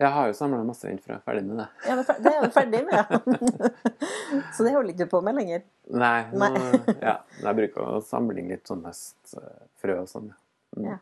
Jeg 0.00 0.08
har 0.14 0.30
jo 0.30 0.36
samla 0.38 0.62
masse 0.64 0.88
inn 0.88 1.00
frø. 1.02 1.18
Ferdig 1.26 1.42
med 1.44 1.58
det. 1.60 1.66
Ja, 1.84 1.96
det 2.00 2.30
er 2.30 2.36
er 2.38 2.46
du 2.46 2.54
ferdig 2.54 2.78
med, 2.86 2.94
ja. 2.96 3.80
Så 4.56 4.64
det 4.64 4.72
holder 4.72 4.94
ikke 4.94 5.04
du 5.04 5.10
på 5.12 5.20
med 5.26 5.36
lenger. 5.36 5.66
Nei, 5.92 6.22
nå, 6.32 6.48
ja, 7.04 7.18
jeg 7.42 7.58
bruker 7.58 7.84
å 7.98 8.00
samle 8.04 8.40
inn 8.40 8.48
litt 8.48 8.64
sånn 8.70 8.80
høstfrø 8.86 9.98
og 10.00 10.08
sånn. 10.08 10.30
Ja. 10.32 10.78
Mm. 10.78 10.86
Ja. 10.94 10.96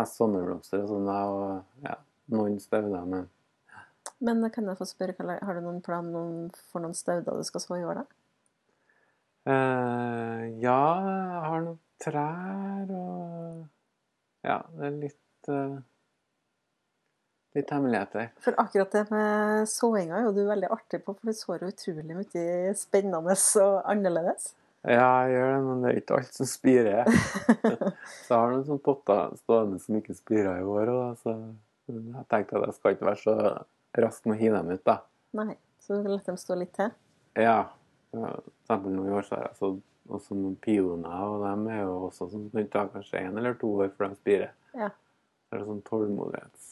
Mest 0.00 0.18
sommerblomster 0.18 0.82
og 0.82 0.90
sånn, 0.90 1.08
og 1.10 1.86
ja, 1.86 1.94
noen 2.34 2.58
stauder, 2.62 3.04
men 3.04 3.28
Men 4.20 4.50
kan 4.50 4.66
jeg 4.66 4.78
få 4.78 4.86
spørre, 4.88 5.38
har 5.42 5.54
du 5.54 5.60
noen 5.62 5.82
plan 5.84 6.08
for 6.72 6.82
noen 6.82 6.94
stauder 6.94 7.36
du 7.36 7.44
skal 7.46 7.62
så 7.62 7.76
i 7.78 7.84
år, 7.86 8.00
da? 8.00 8.06
Uh, 9.48 10.46
Ja, 10.60 10.80
jeg 11.04 11.44
har 11.50 11.62
noen 11.66 11.78
trær 12.02 12.90
og 12.94 13.68
Ja, 14.46 14.62
det 14.74 14.90
er 14.90 14.98
litt 15.04 15.52
uh 15.52 15.78
Litt 17.56 17.70
hemmeligheter. 17.72 18.28
For 18.44 18.54
akkurat 18.60 18.92
det 18.92 19.04
med 19.10 19.68
såinga 19.70 20.18
er 20.18 20.26
jo 20.26 20.34
du 20.36 20.42
veldig 20.46 20.68
artig 20.74 21.00
på, 21.04 21.14
for 21.16 21.30
du 21.30 21.34
sår 21.34 21.64
jo 21.64 21.70
utrolig 21.72 22.16
mye 22.18 22.74
spennende 22.76 23.36
og 23.62 23.78
annerledes. 23.88 24.52
Ja, 24.86 25.24
jeg 25.26 25.32
gjør 25.34 25.48
det, 25.50 25.62
men 25.64 25.80
det 25.82 25.88
er 25.90 26.00
ikke 26.02 26.18
alt 26.18 26.36
som 26.36 26.48
spirer. 26.48 27.08
så 28.26 28.28
jeg 28.28 28.36
har 28.36 28.52
noen 28.52 28.66
sånne 28.68 28.84
potter 28.84 29.32
stående 29.40 29.80
som 29.82 29.96
ikke 29.98 30.14
spirer 30.16 30.60
i 30.60 30.68
år 30.68 30.92
òg, 30.92 31.16
så 31.24 31.34
jeg 31.88 32.24
tenkte 32.30 32.58
at 32.58 32.68
jeg 32.68 32.76
skal 32.76 32.94
ikke 32.94 33.08
være 33.08 33.22
så 33.22 33.34
rask 33.98 34.26
med 34.28 34.36
å 34.36 34.40
hive 34.42 34.60
dem 34.60 34.72
ut, 34.76 34.84
da. 34.86 34.98
Nei, 35.38 35.54
så 35.82 36.00
du 36.02 36.08
la 36.10 36.20
dem 36.26 36.38
stå 36.40 36.56
litt 36.60 36.74
til. 36.76 36.92
Ja. 37.38 37.58
For 38.12 38.40
eksempel 38.40 38.94
nå 38.94 39.06
i 39.08 39.14
år 39.18 39.26
så 39.26 39.36
har 39.36 39.48
jeg 39.48 39.60
sådd 39.60 39.80
også 40.08 40.36
noen 40.38 40.56
pioner, 40.64 41.24
og 41.28 41.42
de 41.44 41.74
er 41.74 41.82
jo 41.84 41.96
også 42.08 42.30
sånn 42.32 42.46
det 42.54 42.68
tar 42.72 42.88
kanskje 42.92 43.20
én 43.26 43.36
eller 43.36 43.58
to 43.60 43.70
år 43.82 43.90
før 43.96 44.12
de 44.12 44.20
spirer. 44.20 44.54
Ja. 44.76 44.88
Så 45.48 45.56
er 45.56 45.62
det 45.62 45.68
sånn 45.68 45.84
tålmodighets 45.86 46.70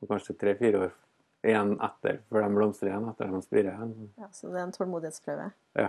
Og 0.00 0.08
kanskje 0.08 0.36
tre-fire 0.40 0.84
år 0.86 0.92
igjen 1.44 1.74
etter, 1.84 2.20
før 2.28 2.44
de 2.44 2.52
blomstrer 2.56 2.90
igjen 2.92 3.08
etter 3.08 3.28
at 3.28 3.34
de 3.36 3.40
spirer 3.44 3.72
igjen. 3.72 4.12
Ja, 4.20 4.28
så 4.36 4.52
det 4.52 4.60
er 4.60 4.66
en 4.66 4.76
tålmodighetsprøve. 4.76 5.48
Ja. 5.80 5.88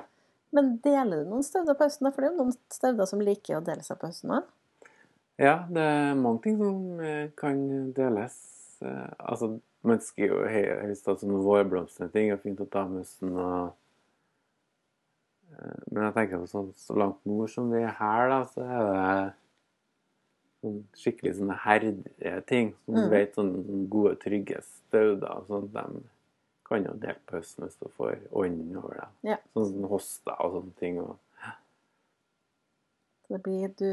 Men 0.56 0.74
deler 0.84 1.24
du 1.24 1.32
noen 1.32 1.46
stauder 1.48 1.78
på 1.80 1.88
høsten? 1.88 2.10
For 2.12 2.24
det 2.24 2.30
er 2.30 2.34
jo 2.34 2.46
noen 2.46 2.56
stauder 2.72 3.08
som 3.08 3.24
liker 3.24 3.60
å 3.60 3.64
dele 3.64 3.84
seg 3.88 4.00
på 4.00 4.10
høsten 4.12 4.36
òg. 4.36 4.50
Ja, 5.40 5.66
det 5.70 5.82
er 5.82 6.16
mange 6.20 6.42
ting 6.44 6.58
som 6.58 7.00
eh, 7.00 7.30
kan 7.38 7.94
deles. 7.94 8.36
Eh, 8.82 9.10
Altså, 9.20 9.60
man 9.84 10.00
skal 10.02 10.28
jo 10.28 10.42
he- 10.46 10.82
helst 10.82 11.08
at 11.08 11.20
sånne 11.22 11.42
vårblomstrende 11.46 12.12
ting 12.14 12.30
er 12.32 12.38
fint 12.38 12.60
å 12.62 12.70
ta 12.70 12.84
med 12.88 13.02
høsten. 13.04 13.32
og 13.38 13.74
eh, 15.58 15.78
Men 15.92 16.04
jeg 16.10 16.14
tenker 16.18 16.42
på 16.44 16.50
sånn, 16.52 16.74
så 16.78 16.98
langt 16.98 17.24
nord 17.26 17.50
som 17.50 17.72
vi 17.72 17.82
er 17.82 17.96
her, 18.00 18.30
da, 18.30 18.42
så 18.46 18.62
er 18.66 18.82
det 18.92 19.34
sånn 20.62 20.82
skikkelig 20.94 21.36
sånne 21.40 21.58
herdige 21.64 22.42
ting. 22.46 22.74
Som 22.86 22.96
Mm. 22.96 23.10
vet, 23.10 23.34
sånne, 23.36 23.90
gode, 23.90 24.16
trygge 24.22 24.62
stauder. 24.62 25.30
og 25.38 25.48
sånt, 25.48 25.74
De 25.74 26.04
kan 26.66 26.84
jo 26.86 26.94
dele 26.94 27.18
på 27.28 27.38
høsten 27.40 27.66
hvis 27.66 27.80
du 27.82 27.88
får 27.98 28.18
ånden 28.32 28.78
over 28.78 28.94
det. 29.00 29.08
Ja. 29.32 29.38
Sånn 29.56 29.72
som 29.74 29.84
hoster 29.90 30.36
og 30.40 30.52
sånne 30.54 30.76
ting. 30.80 31.00
og 31.00 31.18
Det 33.32 33.40
blir, 33.46 33.72
du, 33.80 33.90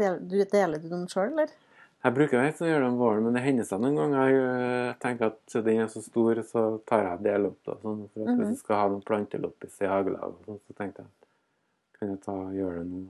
del, 0.00 0.20
du, 0.28 0.38
deler 0.48 0.80
du 0.82 0.88
dem 0.90 1.06
sjøl, 1.10 1.32
eller? 1.34 1.52
Jeg 1.98 2.14
bruker 2.14 2.38
helst 2.44 2.62
å 2.62 2.68
gjøre 2.68 2.84
det 2.84 2.90
om 2.92 2.98
våren, 3.00 3.24
men 3.26 3.34
det 3.34 3.42
hender 3.42 3.66
seg 3.66 3.80
noen 3.82 3.96
ganger. 3.98 4.28
Jeg 4.30 4.92
tenker 5.02 5.32
at 5.32 5.56
den 5.66 5.80
er 5.82 5.88
så 5.90 6.02
stor, 6.04 6.40
så 6.46 6.62
tar 6.86 7.02
jeg 7.02 7.24
del 7.26 7.48
opp. 7.50 7.58
Da, 7.66 7.74
sånn, 7.82 8.04
for 8.12 8.22
at 8.22 8.28
Mhm. 8.28 8.38
Hvis 8.38 8.52
jeg 8.54 8.60
skal 8.62 8.76
ha 8.78 8.84
noen 8.92 9.02
planteloppis 9.08 9.80
i 9.82 9.90
hagelaget, 9.90 10.36
og 10.38 10.46
sånn, 10.46 10.60
så 10.62 10.76
tenkte 10.78 11.02
jeg 11.02 11.10
at 11.10 11.98
kan 11.98 12.12
jeg 12.14 12.20
ta, 12.22 12.36
gjøre 12.54 12.84
det 12.84 12.86
nå. 12.92 13.02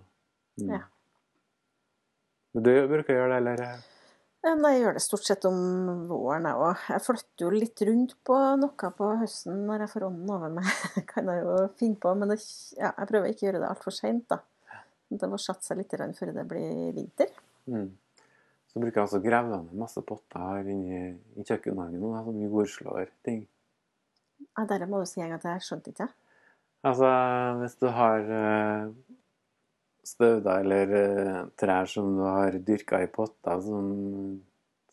Mm. 0.62 0.72
Ja. 0.72 0.80
Men 2.54 2.64
du 2.64 2.72
bruker 2.88 3.12
å 3.12 3.18
gjøre 3.20 3.30
det, 3.34 3.38
eller? 3.42 3.62
Eh, 3.66 4.54
Nei, 4.56 4.70
jeg 4.76 4.82
gjør 4.84 4.94
det 4.96 5.02
stort 5.02 5.26
sett 5.26 5.44
om 5.48 5.56
våren, 6.08 6.46
jeg 6.46 6.54
òg. 6.62 6.84
Jeg 6.94 7.04
flytter 7.04 7.44
jo 7.44 7.48
litt 7.52 7.80
rundt 7.88 8.14
på 8.24 8.36
noe 8.62 8.90
på 8.96 9.08
høsten 9.20 9.64
når 9.66 9.84
jeg 9.84 9.90
får 9.92 10.06
ånden 10.08 10.30
over 10.30 10.52
meg. 10.60 10.68
kan 11.12 11.28
jeg 11.28 11.42
jo 11.42 11.56
finne 11.76 11.98
på, 12.00 12.14
men 12.16 12.32
det, 12.32 12.38
ja, 12.78 12.92
jeg 12.94 13.10
prøver 13.10 13.34
ikke 13.34 13.44
å 13.44 13.48
gjøre 13.50 13.60
det 13.64 13.68
altfor 13.68 13.96
seint, 13.98 14.24
da. 14.30 14.38
Det 15.08 15.28
må 15.30 15.38
satt 15.40 15.64
seg 15.64 15.80
litt 15.80 15.94
før 16.18 16.32
det 16.36 16.44
blir 16.48 16.92
vinter. 16.96 17.32
Mm. 17.70 17.88
Så 18.68 18.80
bruker 18.82 19.00
jeg 19.00 19.06
også 19.06 19.20
å 19.20 19.24
grave 19.24 19.48
ned 19.48 19.76
masse 19.80 20.02
potter 20.04 20.42
her 20.42 20.66
inne 20.68 20.98
i, 21.38 21.44
kjøkkenhagen 21.44 22.02
nå, 22.02 22.12
som 22.26 22.40
jordslår 22.44 23.12
ting. 23.24 23.46
Ja, 24.44 24.66
Dette 24.68 24.88
må 24.90 25.00
du 25.00 25.08
si 25.08 25.22
en 25.24 25.32
gang 25.32 25.40
til, 25.40 25.54
jeg 25.56 25.64
skjønte 25.64 25.94
ikke. 25.94 26.08
Altså, 26.86 27.08
hvis 27.62 27.78
du 27.80 27.86
har 27.90 28.28
uh, 28.28 28.90
stauder 30.06 30.60
eller 30.62 30.92
eh, 30.98 31.40
trær 31.58 31.88
som 31.90 32.12
du 32.16 32.22
har 32.24 32.58
dyrka 32.64 33.00
i 33.02 33.08
potter 33.12 33.64
som, 33.64 33.88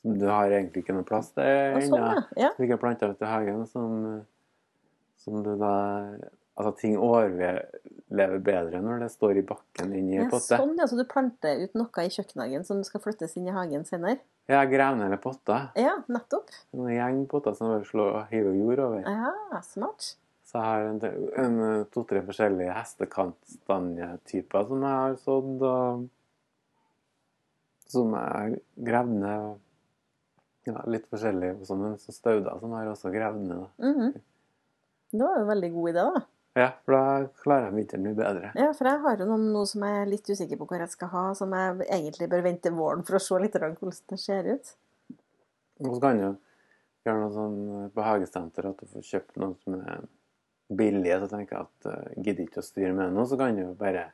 som 0.02 0.16
du 0.20 0.26
har 0.28 0.52
egentlig 0.52 0.84
ikke 0.84 0.96
noe 0.98 1.08
plass 1.08 1.30
til 1.36 1.46
ennå, 1.46 1.84
sånn, 1.92 2.08
ja. 2.08 2.24
ja. 2.48 2.50
som 2.56 2.66
ikke 2.66 2.78
er 2.78 2.82
planta 2.82 3.12
ute 3.12 3.28
i 3.28 3.32
hagen, 3.32 3.62
som, 3.70 4.02
som 5.24 5.46
du 5.46 5.54
da 5.62 5.76
Altså, 6.56 6.72
ting 6.80 6.94
overlever 6.96 8.38
bedre 8.40 8.80
når 8.80 9.02
det 9.04 9.10
står 9.12 9.42
i 9.42 9.46
bakken 9.48 9.92
inni 9.92 10.16
i 10.16 10.22
en 10.24 10.30
potte. 10.32 10.56
sånn, 10.56 10.78
ja. 10.80 10.88
Så 10.88 10.96
du 10.96 11.04
planter 11.10 11.66
ut 11.66 11.74
noe 11.76 12.06
i 12.06 12.14
kjøkkenhagen 12.14 12.64
som 12.68 12.84
skal 12.88 13.04
flyttes 13.04 13.36
inn 13.36 13.50
i 13.50 13.56
hagen 13.56 13.84
senere? 13.88 14.22
Ja, 14.48 14.62
grevne 14.70 15.10
ned 15.10 15.20
potter. 15.24 15.72
Ja, 15.76 15.98
nettopp. 16.08 16.54
En 16.78 16.88
gjeng 16.94 17.26
potter 17.28 17.54
som 17.58 17.74
bare 17.74 18.28
hiver 18.30 18.54
jord 18.56 18.80
over. 18.86 19.02
Ja, 19.04 19.62
smart. 19.66 20.16
Så 20.46 20.62
jeg 20.62 20.66
har 20.70 20.82
en, 20.88 21.00
en 21.42 21.86
to-tre 21.92 22.22
forskjellige 22.24 22.76
hestekantstanjetyper 22.78 24.68
som 24.70 24.86
jeg 24.86 25.00
har 25.02 25.16
sådd, 25.24 25.66
og 25.66 26.06
som 27.90 28.14
jeg 28.16 28.62
gravd 28.88 29.16
ned. 29.24 29.58
Ja, 30.70 30.80
litt 30.90 31.10
forskjellig. 31.12 31.52
men 31.78 31.98
så 32.02 32.14
stauder 32.14 32.62
som 32.62 32.72
jeg 32.72 32.80
har 32.80 32.94
også 32.94 33.12
gravd 33.14 33.44
ned. 33.50 33.66
Mm 33.82 33.94
-hmm. 34.00 34.12
Det 35.12 35.24
var 35.24 35.36
jo 35.36 35.42
en 35.42 35.48
veldig 35.48 35.72
god 35.74 35.90
idé, 35.90 36.04
da. 36.14 36.22
Ja, 36.56 36.70
for 36.86 36.96
da 36.96 37.04
klarer 37.44 37.68
jeg 37.68 37.76
vinteren 37.82 38.06
mye 38.06 38.16
bedre. 38.16 38.50
Ja, 38.56 38.70
for 38.78 38.88
jeg 38.88 39.02
har 39.04 39.20
jo 39.20 39.28
noen 39.28 39.50
nå 39.52 39.66
som 39.68 39.84
jeg 39.84 40.02
er 40.02 40.08
litt 40.08 40.30
usikker 40.30 40.60
på 40.60 40.68
hvor 40.70 40.80
jeg 40.80 40.92
skal 40.94 41.10
ha, 41.12 41.24
som 41.36 41.52
jeg 41.52 41.88
egentlig 41.92 42.30
bør 42.32 42.46
vente 42.46 42.72
våren 42.72 43.04
for 43.08 43.18
å 43.18 43.24
se 43.24 43.40
litt 43.44 43.58
hvordan 43.60 43.98
det 44.12 44.20
ser 44.22 44.48
ut. 44.48 44.70
Og 45.84 45.90
så 45.90 45.98
kan 46.06 46.22
du 46.22 46.28
gjøre 47.06 47.18
noe 47.20 47.34
sånn 47.34 47.58
på 47.92 48.06
hagesenter 48.06 48.70
at 48.70 48.80
du 48.80 48.88
får 48.94 49.04
kjøpt 49.10 49.42
noe 49.44 49.58
som 49.66 49.76
er 49.82 50.06
billig. 50.80 51.12
Så 51.22 51.28
tenker 51.34 51.58
jeg 51.58 51.68
at 51.68 51.90
uh, 51.92 52.14
gidder 52.22 52.46
ikke 52.46 52.64
å 52.64 52.68
styre 52.70 52.94
med 52.96 53.18
noe, 53.18 53.28
så 53.28 53.40
kan 53.40 53.58
du 53.58 53.66
jo 53.66 53.74
bare 53.80 54.06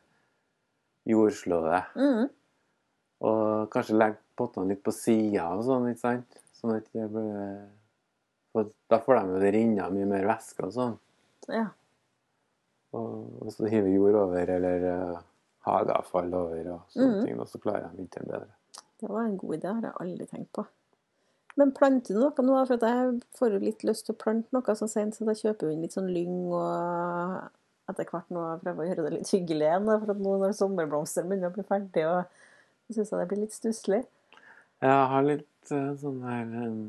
jordslå 1.09 1.59
det. 1.67 1.81
Mm. 2.01 2.23
Og 3.29 3.43
kanskje 3.75 3.99
legge 3.99 4.17
pottene 4.39 4.73
litt 4.73 4.81
på 4.81 4.93
sida 4.95 5.45
og 5.53 5.61
sånn, 5.67 5.91
ikke 5.91 6.03
sant? 6.07 6.41
Sånn 6.57 6.73
at 6.79 6.89
det 6.93 7.05
blir 7.13 7.37
for 8.51 8.73
Da 8.91 8.97
får 8.99 9.21
de 9.21 9.35
jo 9.35 9.43
det 9.45 9.53
rinner 9.55 9.93
mye 9.93 10.09
mer 10.09 10.25
væske 10.27 10.65
og 10.65 10.73
sånn. 10.75 10.97
Ja. 11.47 11.69
Og 12.97 13.45
hvis 13.45 13.59
du 13.59 13.65
hiver 13.71 13.91
jord 13.93 14.17
over, 14.25 14.51
eller 14.57 14.85
uh, 14.89 15.21
hageavfall 15.67 16.33
over 16.35 16.73
og 16.75 16.93
sånne 16.93 17.21
mm. 17.21 17.23
ting, 17.25 17.39
da, 17.39 17.47
så 17.47 17.61
klarer 17.63 17.87
jeg 17.87 18.01
vinteren 18.01 18.31
bedre. 18.31 18.83
Det 19.01 19.09
var 19.09 19.25
en 19.25 19.39
god 19.41 19.55
idé, 19.57 19.65
det 19.65 19.73
har 19.73 19.87
jeg 19.87 19.99
aldri 20.05 20.29
tenkt 20.29 20.51
på. 20.57 20.65
Men 21.59 21.73
planter 21.75 22.15
du 22.15 22.21
noe 22.21 22.45
nå? 22.45 22.59
For 22.69 22.85
jeg 22.87 23.15
får 23.37 23.55
jo 23.55 23.63
litt 23.63 23.83
lyst 23.87 24.07
til 24.07 24.15
å 24.15 24.21
plante 24.21 24.55
noe 24.55 24.75
så 24.77 24.87
sent, 24.89 25.17
så 25.17 25.27
da 25.27 25.35
kjøper 25.35 25.67
vi 25.67 25.75
inn 25.75 25.83
litt 25.85 25.95
sånn 25.97 26.11
lyng 26.13 26.37
og 26.53 27.41
etter 27.91 28.07
hvert 28.07 28.29
nå 28.31 28.45
prøver 28.61 28.83
å 28.83 28.87
gjøre 28.87 29.05
det 29.07 29.13
litt 29.17 29.31
hyggelig 29.33 29.67
igjen. 29.67 29.89
For 29.89 30.13
at 30.13 30.23
nå 30.23 30.35
når 30.43 30.55
sommerblomstene 30.57 31.31
begynner 31.31 31.51
å 31.51 31.55
bli 31.57 31.67
ferdig, 31.67 32.05
og 32.07 32.21
så 32.87 32.97
syns 32.97 33.13
jeg 33.13 33.21
det 33.21 33.29
blir 33.31 33.43
litt 33.43 33.57
stusslig. 33.57 34.01
Jeg 34.81 35.07
har 35.13 35.25
litt 35.27 35.73
uh, 35.73 35.91
sånn 36.01 36.21
her 36.25 36.53
um, 36.63 36.85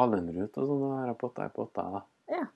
alenrut 0.00 0.58
og 0.60 0.72
sånn, 0.72 0.82
og 0.88 0.96
har 0.98 1.12
jeg 1.12 1.20
potter 1.22 1.46
i 1.46 1.54
potter, 1.54 1.94
da. 1.96 2.02
Ja. 2.34 2.46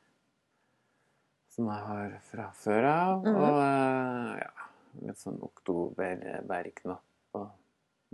Som 1.54 1.70
jeg 1.70 1.86
har 1.88 2.16
fra 2.30 2.48
før 2.58 2.88
av. 2.90 3.26
Mhm. 3.26 3.36
Og 3.38 3.60
uh, 3.60 4.32
ja, 4.40 4.70
litt 5.06 5.20
sånn 5.22 5.38
oktoberbergknapp 5.44 7.38
og 7.38 7.48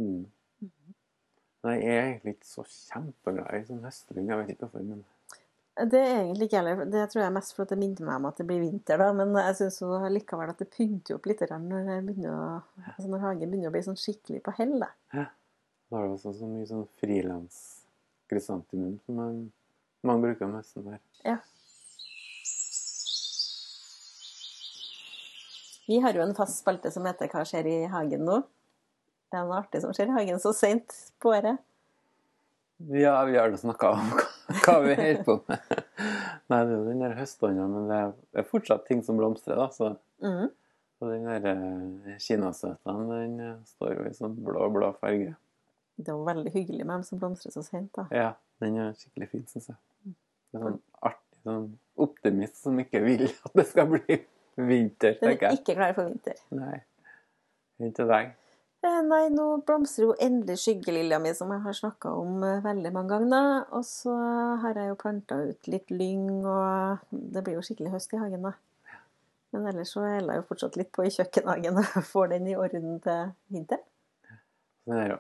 mm. 0.00 0.28
Men 1.60 1.76
jeg 1.76 1.92
er 1.92 2.06
egentlig 2.06 2.32
ikke 2.38 2.48
så 2.48 2.62
kjempeglad 2.64 3.56
i 3.58 3.64
sånn 3.68 3.82
høstlyng. 3.84 4.28
Jeg 4.30 4.38
vet 4.40 4.52
ikke 4.54 4.64
hvorfor. 4.64 4.84
men... 4.88 5.02
Det 5.90 6.00
er 6.00 6.18
egentlig 6.22 6.46
ikke 6.48 6.60
heller. 6.60 6.80
Det 6.92 7.02
tror 7.12 7.20
jeg 7.20 7.26
er 7.28 7.34
mest 7.36 7.54
fordi 7.56 7.74
det 7.74 7.78
minner 7.80 8.06
meg 8.08 8.16
om 8.18 8.28
at 8.30 8.40
det 8.40 8.46
blir 8.48 8.62
vinter, 8.62 9.00
da. 9.00 9.10
Men 9.16 9.36
jeg 9.38 9.58
syns 9.58 9.78
likevel 10.12 10.52
at 10.52 10.60
det 10.60 10.68
pynter 10.72 11.16
opp 11.16 11.28
litt 11.28 11.44
når, 11.52 11.84
det 11.86 11.98
begynner 12.08 12.32
å, 12.32 12.48
altså 12.94 13.12
når 13.12 13.24
hagen 13.26 13.52
begynner 13.52 13.70
å 13.70 13.74
bli 13.76 13.84
sånn 13.86 14.00
skikkelig 14.00 14.40
på 14.44 14.56
hell. 14.56 14.74
da. 14.82 14.90
Ja. 15.16 15.26
Da 15.90 15.98
har 15.98 16.06
du 16.06 16.16
også 16.16 16.32
så 16.36 16.46
mye 16.48 16.66
sånn 16.68 16.86
frilanskrysantemum 17.00 18.98
som 19.06 19.14
man, 19.20 19.38
man 20.06 20.22
bruker 20.22 20.46
om 20.46 20.56
høsten 20.58 20.86
der. 20.86 21.00
Ja. 21.26 21.38
Vi 25.90 25.98
har 25.98 26.14
jo 26.14 26.22
en 26.22 26.36
fast 26.38 26.60
spalte 26.62 26.90
som 26.94 27.06
heter 27.08 27.26
'Hva 27.26 27.40
skjer 27.42 27.66
i 27.66 27.78
hagen 27.90 28.20
nå?' 28.22 28.44
Det 29.30 29.38
er 29.38 29.46
noe 29.46 29.56
artig 29.58 29.80
som 29.82 29.90
skjer 29.90 30.12
i 30.12 30.14
hagen 30.14 30.38
så 30.38 30.52
seint 30.54 30.94
på 31.18 31.32
året. 31.34 31.58
Ja, 32.94 33.24
vi 33.26 33.34
har 33.36 33.56
snakka 33.58 33.90
om 33.96 34.12
hva 34.62 34.76
vi 34.84 34.94
holder 34.94 35.24
på 35.26 35.36
med. 35.48 35.82
Nei, 36.46 36.60
det 36.62 36.70
er 36.70 36.76
jo 36.76 36.86
den 36.86 37.02
der 37.02 37.16
høstånda, 37.18 37.66
men 37.74 37.90
det 37.90 37.98
er, 38.38 38.46
fortsatt 38.52 38.86
ting 38.86 39.02
som 39.02 39.18
blomstrer, 39.18 39.58
da. 39.58 39.66
Så, 39.74 39.90
mm. 40.22 40.48
så 40.98 41.10
den 41.10 41.26
der 41.26 42.18
kinasøtaen, 42.22 43.04
den 43.10 43.36
eh, 43.48 43.60
står 43.74 43.94
jo 43.96 44.06
i 44.06 44.16
sånn 44.22 44.38
blå, 44.46 44.70
blå 44.70 44.94
farge. 45.02 45.34
Det 45.98 46.08
er 46.08 46.14
jo 46.14 46.26
veldig 46.30 46.54
hyggelig 46.54 46.86
med 46.86 47.00
dem 47.00 47.06
som 47.10 47.18
blomstrer 47.18 47.58
så 47.58 47.66
seint. 47.66 47.90
da. 47.98 48.06
Ja, 48.14 48.32
den 48.62 48.78
er 48.78 48.94
skikkelig 48.94 49.32
fin, 49.34 49.46
syns 49.50 49.72
jeg. 49.74 49.80
Det 50.06 50.62
er 50.62 50.68
sånn 50.70 50.82
artig 51.02 51.42
sånn 51.42 51.72
optimist 52.00 52.62
som 52.62 52.78
ikke 52.78 53.02
vil 53.02 53.26
at 53.26 53.58
det 53.58 53.66
skal 53.74 53.90
bli 53.90 54.22
vinter, 54.68 55.14
Den 55.20 55.28
tenker 55.30 55.46
er 55.46 55.50
jeg. 55.54 55.58
ikke 55.62 55.74
klar 55.78 55.94
for 55.96 56.04
vinter. 56.10 56.36
Nei. 56.56 56.78
Ikke 57.80 58.06
deg. 58.10 58.32
Eh, 58.82 59.00
Nei, 59.04 59.26
nå 59.28 59.44
blomstrer 59.68 60.06
jo 60.06 60.14
endelig 60.24 60.56
skyggelilja 60.62 61.18
mi, 61.20 61.32
som 61.36 61.50
jeg 61.52 61.60
har 61.66 61.74
snakka 61.76 62.12
om 62.16 62.42
eh, 62.46 62.60
veldig 62.64 62.92
mange 62.96 63.12
ganger. 63.12 63.66
Og 63.76 63.84
så 63.84 64.14
har 64.62 64.74
jeg 64.80 64.88
jo 64.88 64.96
planta 65.02 65.36
ut 65.50 65.68
litt 65.68 65.90
lyng, 65.92 66.44
og 66.48 66.98
det 67.12 67.42
blir 67.44 67.58
jo 67.58 67.64
skikkelig 67.66 67.92
høst 67.92 68.14
i 68.16 68.20
hagen, 68.22 68.42
da. 68.48 68.54
Men 69.52 69.66
ellers 69.66 69.90
så 69.92 70.00
holder 70.06 70.32
jeg 70.36 70.40
jo 70.40 70.46
fortsatt 70.48 70.76
litt 70.78 70.92
på 70.94 71.04
i 71.04 71.10
kjøkkenhagen 71.12 71.80
og 71.82 71.84
får 72.12 72.26
den 72.36 72.46
i 72.48 72.56
orden 72.56 73.00
til 73.04 73.32
vinteren. 73.50 73.84
Den 74.88 74.96
der 74.96 75.16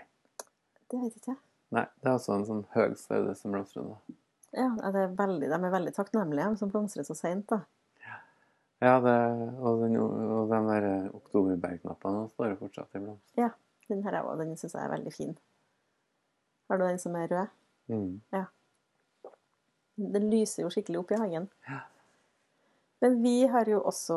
Det 0.92 0.98
vet 1.02 1.16
ikke 1.20 1.32
jeg. 1.34 1.40
Nei, 1.72 1.86
det 2.02 2.10
er 2.10 2.16
også 2.18 2.34
en 2.36 2.48
sånn 2.48 2.64
høg 2.74 2.98
staude 3.00 3.36
som 3.40 3.54
blomstrer 3.54 3.86
nå. 3.86 3.96
Ja, 4.52 4.68
det 4.92 5.06
er 5.06 5.14
veldig, 5.16 5.48
de 5.48 5.58
er 5.58 5.74
veldig 5.74 5.94
takknemlige, 5.96 6.50
de 6.52 6.60
som 6.60 6.72
blomstrer 6.72 7.08
så 7.08 7.16
seint. 7.16 7.54
Ja, 8.82 8.96
det, 9.00 9.14
og, 9.62 9.84
den, 9.84 9.96
og 10.02 10.50
de 10.50 10.60
der 10.68 10.88
oktoberbergknappene 11.14 12.26
står 12.34 12.54
jo 12.54 12.60
fortsatt 12.64 12.98
i 12.98 13.04
blomst. 13.04 13.36
Den 13.92 14.02
her 14.06 14.22
òg, 14.24 14.40
den 14.40 14.56
syns 14.58 14.76
jeg 14.76 14.84
er 14.86 14.94
veldig 14.94 15.14
fin. 15.14 15.32
Har 16.72 16.80
du 16.80 16.86
den 16.88 17.00
som 17.02 17.16
er 17.20 17.32
rød? 17.32 17.56
Mm. 17.92 18.22
Den 20.12 20.30
lyser 20.32 20.64
jo 20.64 20.72
skikkelig 20.72 21.02
opp 21.02 21.12
i 21.12 21.20
hagen. 21.20 21.48
Ja. 21.68 21.82
Men 23.02 23.18
vi 23.24 23.38
har 23.50 23.70
jo 23.70 23.80
også 23.90 24.16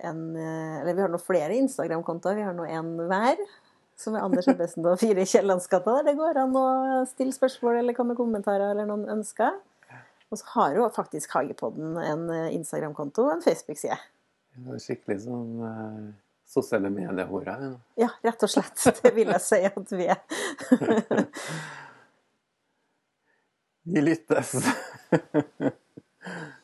en 0.00 0.22
eh, 0.40 0.80
Eller 0.80 0.96
vi 0.96 1.02
har 1.04 1.10
nå 1.12 1.20
flere 1.20 1.58
Instagram-kontoer. 1.60 2.38
Vi 2.38 2.46
har 2.46 2.56
nå 2.56 2.64
en 2.64 2.94
hver. 3.10 3.42
Som 4.00 4.16
er 4.16 4.24
Anders 4.24 4.48
Ebbesen 4.48 4.86
og 4.88 4.98
Fire 5.02 5.26
Kiellandsgata. 5.28 5.98
Der 6.00 6.10
det 6.10 6.16
går 6.18 6.40
an 6.40 6.56
å 6.58 6.66
stille 7.10 7.36
spørsmål 7.36 7.82
eller 7.82 7.96
komme 7.96 8.16
med 8.16 8.22
kommentarer 8.22 8.72
eller 8.72 8.88
noen 8.88 9.04
ønsker. 9.18 9.60
Og 10.32 10.40
så 10.40 10.48
har 10.54 10.74
jo 10.78 10.88
faktisk 10.96 11.34
Hagepodden 11.36 11.98
en 12.00 12.30
eh, 12.32 12.54
Instagram-konto 12.56 13.26
og 13.26 13.34
en 13.36 13.44
Facebook-side. 13.44 13.98
Det 14.56 14.74
er 14.74 14.80
skikkelig 14.80 15.18
sånn 15.26 15.60
uh, 15.60 16.08
sosiale 16.48 16.88
medier-hora. 16.92 17.56
Ja, 18.00 18.08
rett 18.24 18.44
og 18.44 18.52
slett. 18.52 18.80
Det 19.02 19.12
vil 19.16 19.32
jeg 19.32 19.44
si 19.44 19.60
at 19.68 19.92
vi 19.92 20.08
er. 20.12 20.20
Vi 23.92 23.98
lyttes! 23.98 24.52